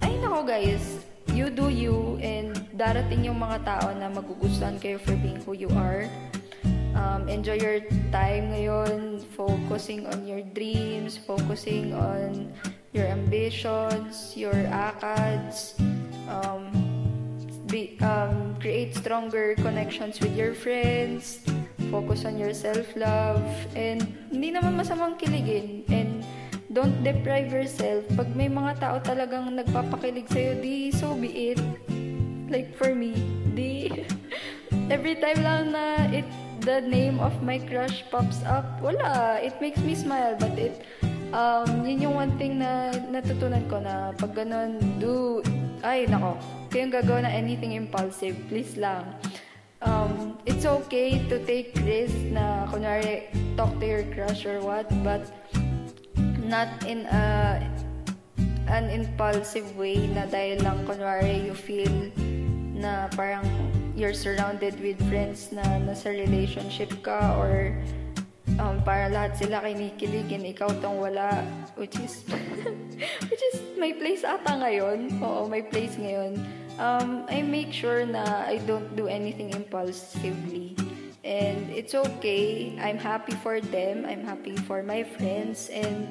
ay 0.00 0.14
nako 0.22 0.46
guys 0.46 1.02
you 1.40 1.48
do 1.48 1.72
you 1.72 2.20
and 2.20 2.52
darating 2.76 3.24
yung 3.24 3.40
mga 3.40 3.64
tao 3.64 3.88
na 3.96 4.12
magugustuhan 4.12 4.76
kayo 4.76 5.00
for 5.00 5.16
being 5.24 5.40
who 5.48 5.56
you 5.56 5.72
are. 5.72 6.04
Um, 6.92 7.32
enjoy 7.32 7.56
your 7.56 7.80
time 8.12 8.52
ngayon, 8.52 9.24
focusing 9.32 10.04
on 10.04 10.28
your 10.28 10.44
dreams, 10.52 11.16
focusing 11.16 11.96
on 11.96 12.52
your 12.92 13.08
ambitions, 13.08 14.36
your 14.36 14.52
akads, 14.68 15.80
um, 16.28 16.68
be, 17.72 17.96
um, 18.04 18.52
create 18.60 18.92
stronger 18.92 19.56
connections 19.64 20.20
with 20.20 20.36
your 20.36 20.52
friends, 20.52 21.40
focus 21.88 22.28
on 22.28 22.36
your 22.36 22.52
self-love, 22.52 23.40
and 23.72 24.04
hindi 24.28 24.52
naman 24.52 24.76
masamang 24.76 25.16
kiligin, 25.16 25.88
and 25.88 26.19
don't 26.72 27.02
deprive 27.02 27.50
yourself. 27.50 28.06
Pag 28.14 28.32
may 28.38 28.46
mga 28.46 28.78
tao 28.78 28.96
talagang 29.02 29.50
nagpapakilig 29.54 30.30
sa'yo, 30.30 30.56
di 30.62 30.94
so 30.94 31.12
be 31.18 31.54
it. 31.54 31.60
Like 32.50 32.74
for 32.74 32.94
me, 32.94 33.14
di 33.54 33.90
every 34.94 35.18
time 35.18 35.42
lang 35.42 35.74
na 35.74 36.06
it 36.10 36.26
the 36.62 36.82
name 36.82 37.18
of 37.18 37.34
my 37.42 37.58
crush 37.58 38.06
pops 38.08 38.42
up, 38.46 38.66
wala. 38.82 39.38
It 39.42 39.58
makes 39.58 39.82
me 39.82 39.94
smile, 39.94 40.34
but 40.38 40.54
it 40.58 40.86
um, 41.30 41.86
yun 41.86 42.10
yung 42.10 42.16
one 42.16 42.32
thing 42.38 42.58
na 42.62 42.94
natutunan 43.10 43.66
ko 43.70 43.78
na 43.82 44.14
pag 44.18 44.34
ganun, 44.34 44.78
do, 44.98 45.42
ay, 45.86 46.06
nako, 46.10 46.34
kayong 46.74 46.90
gagawa 46.90 47.24
na 47.26 47.32
anything 47.32 47.74
impulsive, 47.74 48.34
please 48.50 48.74
lang. 48.76 49.06
um, 49.82 50.38
it's 50.46 50.64
okay 50.64 51.18
to 51.28 51.38
take 51.44 51.72
risk 51.84 52.16
na 52.32 52.66
kunwari 52.68 53.28
talk 53.56 53.72
to 53.80 53.86
your 53.86 54.04
crush 54.12 54.44
or 54.44 54.60
what 54.60 54.86
but 55.02 55.24
not 56.50 56.68
in 56.84 57.06
a 57.06 57.56
an 58.66 58.90
impulsive 58.90 59.66
way 59.78 60.10
na 60.10 60.26
dahil 60.26 60.62
lang 60.66 60.82
kunwari 60.86 61.46
you 61.46 61.54
feel 61.54 61.90
na 62.74 63.06
parang 63.14 63.46
you're 63.94 64.14
surrounded 64.14 64.74
with 64.82 64.98
friends 65.06 65.54
na 65.54 65.62
nasa 65.82 66.10
relationship 66.10 66.90
ka 67.06 67.34
or 67.38 67.74
um, 68.60 68.80
para 68.84 69.08
lahat 69.08 69.36
sila 69.40 69.64
kinikiligin, 69.64 70.44
ikaw 70.52 70.68
tong 70.84 71.00
wala, 71.00 71.44
which 71.80 71.96
is, 72.00 72.24
which 73.30 73.42
is, 73.52 73.56
my 73.80 73.96
place 73.96 74.22
ata 74.22 74.60
ngayon. 74.60 75.08
Oo, 75.24 75.48
my 75.48 75.64
place 75.64 75.96
ngayon. 75.96 76.36
Um, 76.76 77.24
I 77.28 77.40
make 77.40 77.72
sure 77.72 78.04
na 78.04 78.44
I 78.44 78.60
don't 78.68 78.92
do 78.96 79.08
anything 79.08 79.52
impulsively. 79.56 80.76
And 81.20 81.68
it's 81.68 81.92
okay. 81.92 82.72
I'm 82.80 82.96
happy 82.96 83.36
for 83.44 83.60
them. 83.60 84.08
I'm 84.08 84.24
happy 84.24 84.56
for 84.64 84.80
my 84.80 85.04
friends. 85.04 85.68
And 85.68 86.08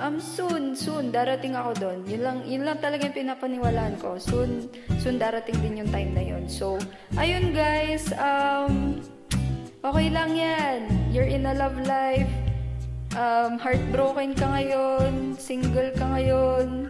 um, 0.00 0.16
soon, 0.20 0.76
soon, 0.76 1.12
darating 1.12 1.56
ako 1.56 1.70
doon. 1.76 1.98
Yun 2.08 2.22
lang, 2.22 2.38
yun 2.44 2.62
lang 2.64 2.78
talaga 2.80 3.08
yung 3.08 3.16
pinapaniwalaan 3.16 3.96
ko. 4.00 4.16
Soon, 4.20 4.68
soon 5.00 5.16
darating 5.16 5.56
din 5.60 5.84
yung 5.84 5.90
time 5.90 6.12
na 6.16 6.24
yun. 6.24 6.44
So, 6.48 6.80
ayun 7.16 7.52
guys, 7.52 8.12
um, 8.16 9.00
okay 9.84 10.08
lang 10.12 10.36
yan. 10.36 10.88
You're 11.12 11.28
in 11.28 11.48
a 11.48 11.54
love 11.56 11.76
life. 11.84 12.30
Um, 13.18 13.58
heartbroken 13.58 14.38
ka 14.38 14.46
ngayon. 14.46 15.34
Single 15.34 15.90
ka 15.98 16.06
ngayon. 16.14 16.86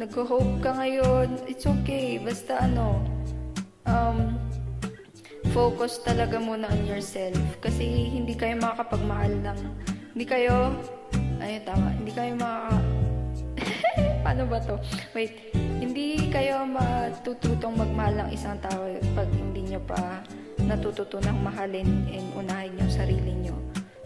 Nag-hope 0.00 0.64
ka 0.64 0.72
ngayon. 0.80 1.44
It's 1.44 1.68
okay. 1.68 2.16
Basta 2.16 2.64
ano, 2.64 3.04
um, 3.84 4.34
focus 5.52 6.00
talaga 6.00 6.40
muna 6.40 6.72
on 6.72 6.88
yourself. 6.88 7.38
Kasi 7.60 8.08
hindi 8.08 8.32
kayo 8.32 8.56
makakapagmahal 8.56 9.32
ng... 9.44 9.58
Hindi 10.16 10.24
kayo... 10.24 10.72
Ano 11.42 11.58
tama? 11.66 11.88
Hindi 11.98 12.12
kayo 12.14 12.32
makaka... 12.38 12.78
Paano 14.24 14.42
ba 14.46 14.58
to? 14.62 14.78
Wait. 15.10 15.50
Hindi 15.82 16.30
kayo 16.30 16.62
matututong 16.62 17.74
magmahal 17.74 18.22
ng 18.22 18.28
isang 18.30 18.54
tao 18.62 18.86
pag 19.18 19.26
hindi 19.34 19.74
nyo 19.74 19.82
pa 19.82 20.22
natututunang 20.62 21.42
mahalin 21.42 22.06
and 22.06 22.26
unahin 22.38 22.78
yung 22.78 22.92
sarili 22.92 23.34
nyo. 23.34 23.58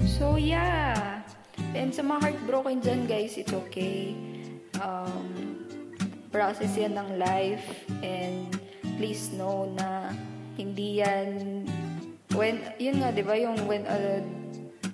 So, 0.09 0.41
yeah. 0.41 1.21
And 1.77 1.93
sa 1.93 2.01
mga 2.01 2.25
heartbroken 2.25 2.81
dyan, 2.81 3.05
guys, 3.05 3.37
it's 3.37 3.53
okay. 3.53 4.17
Um, 4.81 5.61
process 6.37 6.77
yan 6.77 6.97
ng 6.97 7.17
life 7.17 7.65
and 8.05 8.53
please 9.01 9.33
know 9.33 9.69
na 9.73 10.13
hindi 10.57 11.01
yan 11.01 11.65
when 12.37 12.61
yun 12.77 13.01
nga 13.01 13.09
'di 13.09 13.25
ba 13.25 13.35
yung 13.41 13.57
when 13.65 13.89
uh, 13.89 14.21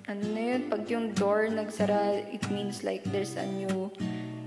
ano 0.07 0.23
na 0.35 0.41
yun 0.53 0.61
pag 0.67 0.83
yung 0.91 1.15
door 1.15 1.47
nagsara 1.47 2.19
it 2.27 2.43
means 2.51 2.83
like 2.83 3.03
there's 3.11 3.39
a 3.39 3.45
new 3.47 3.87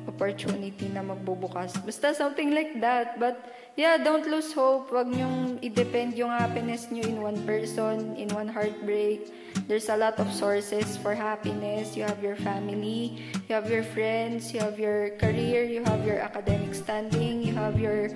opportunity 0.07 0.89
na 0.89 1.03
magbubukas. 1.03 1.77
Basta 1.85 2.15
something 2.15 2.55
like 2.55 2.81
that. 2.81 3.21
But 3.21 3.37
yeah 3.77 4.01
don't 4.01 4.25
lose 4.25 4.55
hope. 4.55 4.89
Wag 4.89 5.13
nyong 5.13 5.61
i-depend 5.61 6.17
yung 6.17 6.33
happiness 6.33 6.89
nyo 6.89 7.05
in 7.05 7.21
one 7.21 7.37
person 7.45 8.17
in 8.17 8.33
one 8.33 8.49
heartbreak. 8.49 9.29
There's 9.69 9.91
a 9.93 9.99
lot 9.99 10.17
of 10.17 10.31
sources 10.33 10.97
for 11.01 11.13
happiness. 11.13 11.99
You 11.99 12.09
have 12.09 12.23
your 12.25 12.39
family 12.41 13.21
you 13.47 13.53
have 13.55 13.69
your 13.71 13.85
friends 13.85 14.51
you 14.51 14.59
have 14.59 14.79
your 14.79 15.15
career 15.23 15.63
you 15.63 15.85
have 15.87 16.03
your 16.03 16.19
academic 16.19 16.75
standing 16.75 17.43
you 17.43 17.55
have 17.55 17.79
your 17.79 18.11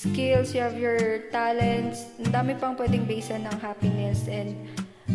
skills, 0.00 0.54
you 0.54 0.64
have 0.64 0.80
your 0.80 1.28
talents. 1.28 2.08
Ang 2.16 2.32
dami 2.32 2.56
pang 2.56 2.72
pwedeng 2.80 3.04
basean 3.04 3.44
ng 3.44 3.56
happiness 3.60 4.24
and 4.32 4.56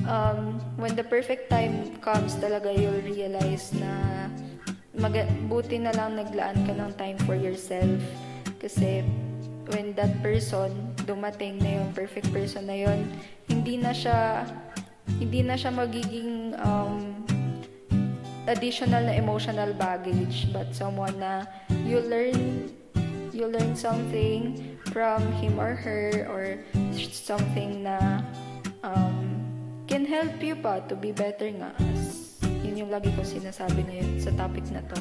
um, 0.06 0.62
when 0.78 0.96
the 0.96 1.04
perfect 1.04 1.50
time 1.50 1.98
comes 2.02 2.38
talaga 2.38 2.74
you'll 2.74 3.04
realize 3.06 3.74
na 3.74 4.26
mag- 4.96 5.30
buti 5.50 5.82
na 5.82 5.94
lang 5.94 6.16
naglaan 6.16 6.58
ka 6.66 6.74
ng 6.74 6.92
time 6.96 7.18
for 7.26 7.36
yourself. 7.36 8.00
Kasi 8.58 9.04
when 9.70 9.94
that 9.98 10.14
person 10.22 10.70
dumating 11.06 11.58
na 11.62 11.82
yung 11.82 11.90
perfect 11.94 12.30
person 12.30 12.70
na 12.70 12.78
yun 12.78 13.02
hindi 13.50 13.78
na 13.82 13.94
siya 13.94 14.46
hindi 15.18 15.42
na 15.42 15.58
siya 15.58 15.74
magiging 15.74 16.54
um, 16.62 17.26
additional 18.46 19.10
na 19.10 19.18
emotional 19.18 19.74
baggage 19.74 20.50
but 20.54 20.70
someone 20.74 21.14
na 21.18 21.50
you 21.86 21.98
learn 22.06 22.70
you 23.34 23.50
learn 23.50 23.74
something 23.74 24.78
from 24.94 25.20
him 25.42 25.58
or 25.58 25.74
her 25.74 26.30
or 26.30 26.62
something 27.10 27.82
na 27.84 28.22
um, 28.86 29.15
can 29.96 30.04
help 30.04 30.44
you 30.44 30.60
pa 30.60 30.84
to 30.92 30.92
be 30.92 31.16
better 31.16 31.48
nga. 31.56 31.72
As 31.80 32.36
yun 32.68 32.84
yung 32.84 32.92
lagi 32.92 33.16
ko 33.16 33.24
sinasabi 33.24 33.88
ngayon 33.88 34.20
sa 34.20 34.36
topic 34.36 34.68
na 34.68 34.84
to. 34.92 35.00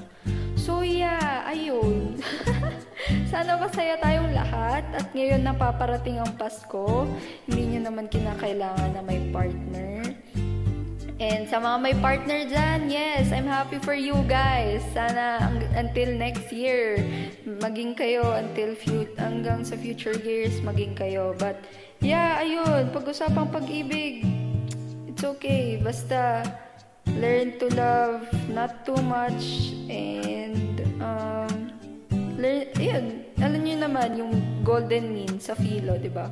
So 0.54 0.86
yeah 0.86 1.42
ayun. 1.50 2.22
Sana 3.34 3.58
masaya 3.58 3.98
tayong 3.98 4.30
lahat 4.30 4.86
at 4.94 5.10
ngayon 5.10 5.42
napaparating 5.42 6.22
ang 6.22 6.30
Pasko. 6.38 7.10
Hindi 7.50 7.74
nyo 7.74 7.90
naman 7.90 8.06
kinakailangan 8.06 8.94
na 8.94 9.02
may 9.02 9.18
partner. 9.34 10.14
And 11.18 11.50
sa 11.50 11.58
mga 11.58 11.76
may 11.82 11.94
partner 11.98 12.46
dyan, 12.46 12.86
yes, 12.86 13.34
I'm 13.34 13.50
happy 13.50 13.82
for 13.82 13.98
you 13.98 14.22
guys. 14.30 14.78
Sana 14.94 15.42
until 15.74 16.14
next 16.14 16.54
year, 16.54 17.02
maging 17.42 17.98
kayo 17.98 18.38
until 18.38 18.78
fut 18.78 19.10
hanggang 19.18 19.66
sa 19.66 19.74
future 19.74 20.14
years, 20.22 20.62
maging 20.62 20.94
kayo. 20.94 21.34
But 21.34 21.58
yeah, 21.98 22.38
ayun, 22.38 22.94
pag-usapang 22.94 23.50
pag-ibig, 23.50 24.43
okay. 25.24 25.80
Basta 25.80 26.44
learn 27.16 27.56
to 27.56 27.66
love 27.72 28.28
not 28.52 28.84
too 28.84 29.00
much 29.00 29.72
and 29.88 30.80
um, 31.00 31.72
learn, 32.36 32.68
ayun, 32.76 33.24
alam 33.40 33.60
niyo 33.64 33.76
naman 33.80 34.08
yung 34.20 34.32
golden 34.60 35.16
mean 35.16 35.40
sa 35.40 35.56
philo, 35.56 35.96
di 35.96 36.12
ba? 36.12 36.28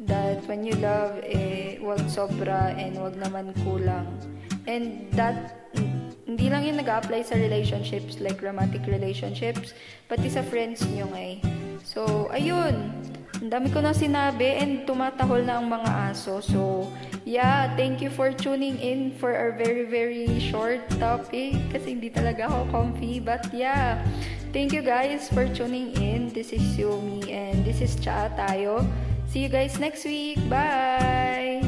that 0.00 0.44
when 0.46 0.64
you 0.64 0.74
love, 0.76 1.16
eh, 1.24 1.78
wag 1.80 2.00
sobra 2.12 2.76
and 2.76 3.00
wag 3.00 3.16
naman 3.16 3.56
kulang. 3.64 4.06
And 4.68 5.08
that, 5.16 5.72
hindi 6.26 6.50
lang 6.50 6.68
yung 6.68 6.76
nag-apply 6.76 7.24
sa 7.24 7.38
relationships, 7.38 8.20
like 8.20 8.42
romantic 8.42 8.84
relationships, 8.84 9.72
pati 10.10 10.28
sa 10.28 10.44
friends 10.44 10.84
nyo 10.92 11.08
ngay. 11.16 11.40
So, 11.80 12.28
ayun. 12.28 12.92
Ang 13.42 13.50
dami 13.52 13.68
ko 13.68 13.84
na 13.84 13.92
sinabi 13.92 14.56
and 14.56 14.88
tumatahol 14.88 15.44
na 15.44 15.60
ang 15.60 15.68
mga 15.68 16.14
aso. 16.14 16.40
So, 16.40 16.88
yeah, 17.26 17.68
thank 17.76 18.00
you 18.00 18.08
for 18.08 18.32
tuning 18.32 18.78
in 18.80 19.12
for 19.18 19.34
our 19.34 19.52
very, 19.52 19.84
very 19.84 20.38
short 20.40 20.86
topic 20.96 21.58
kasi 21.74 21.98
hindi 21.98 22.08
talaga 22.08 22.48
ako 22.48 22.70
comfy. 22.70 23.18
But 23.18 23.50
yeah, 23.50 24.00
thank 24.54 24.70
you 24.70 24.80
guys 24.80 25.26
for 25.28 25.44
tuning 25.50 25.92
in. 25.98 26.30
This 26.30 26.54
is 26.54 26.62
Yumi 26.78 27.28
and 27.28 27.66
this 27.66 27.82
is 27.82 27.98
Cha 27.98 28.30
Tayo. 28.38 28.86
See 29.26 29.42
you 29.42 29.50
guys 29.50 29.76
next 29.82 30.06
week. 30.06 30.38
Bye! 30.46 31.65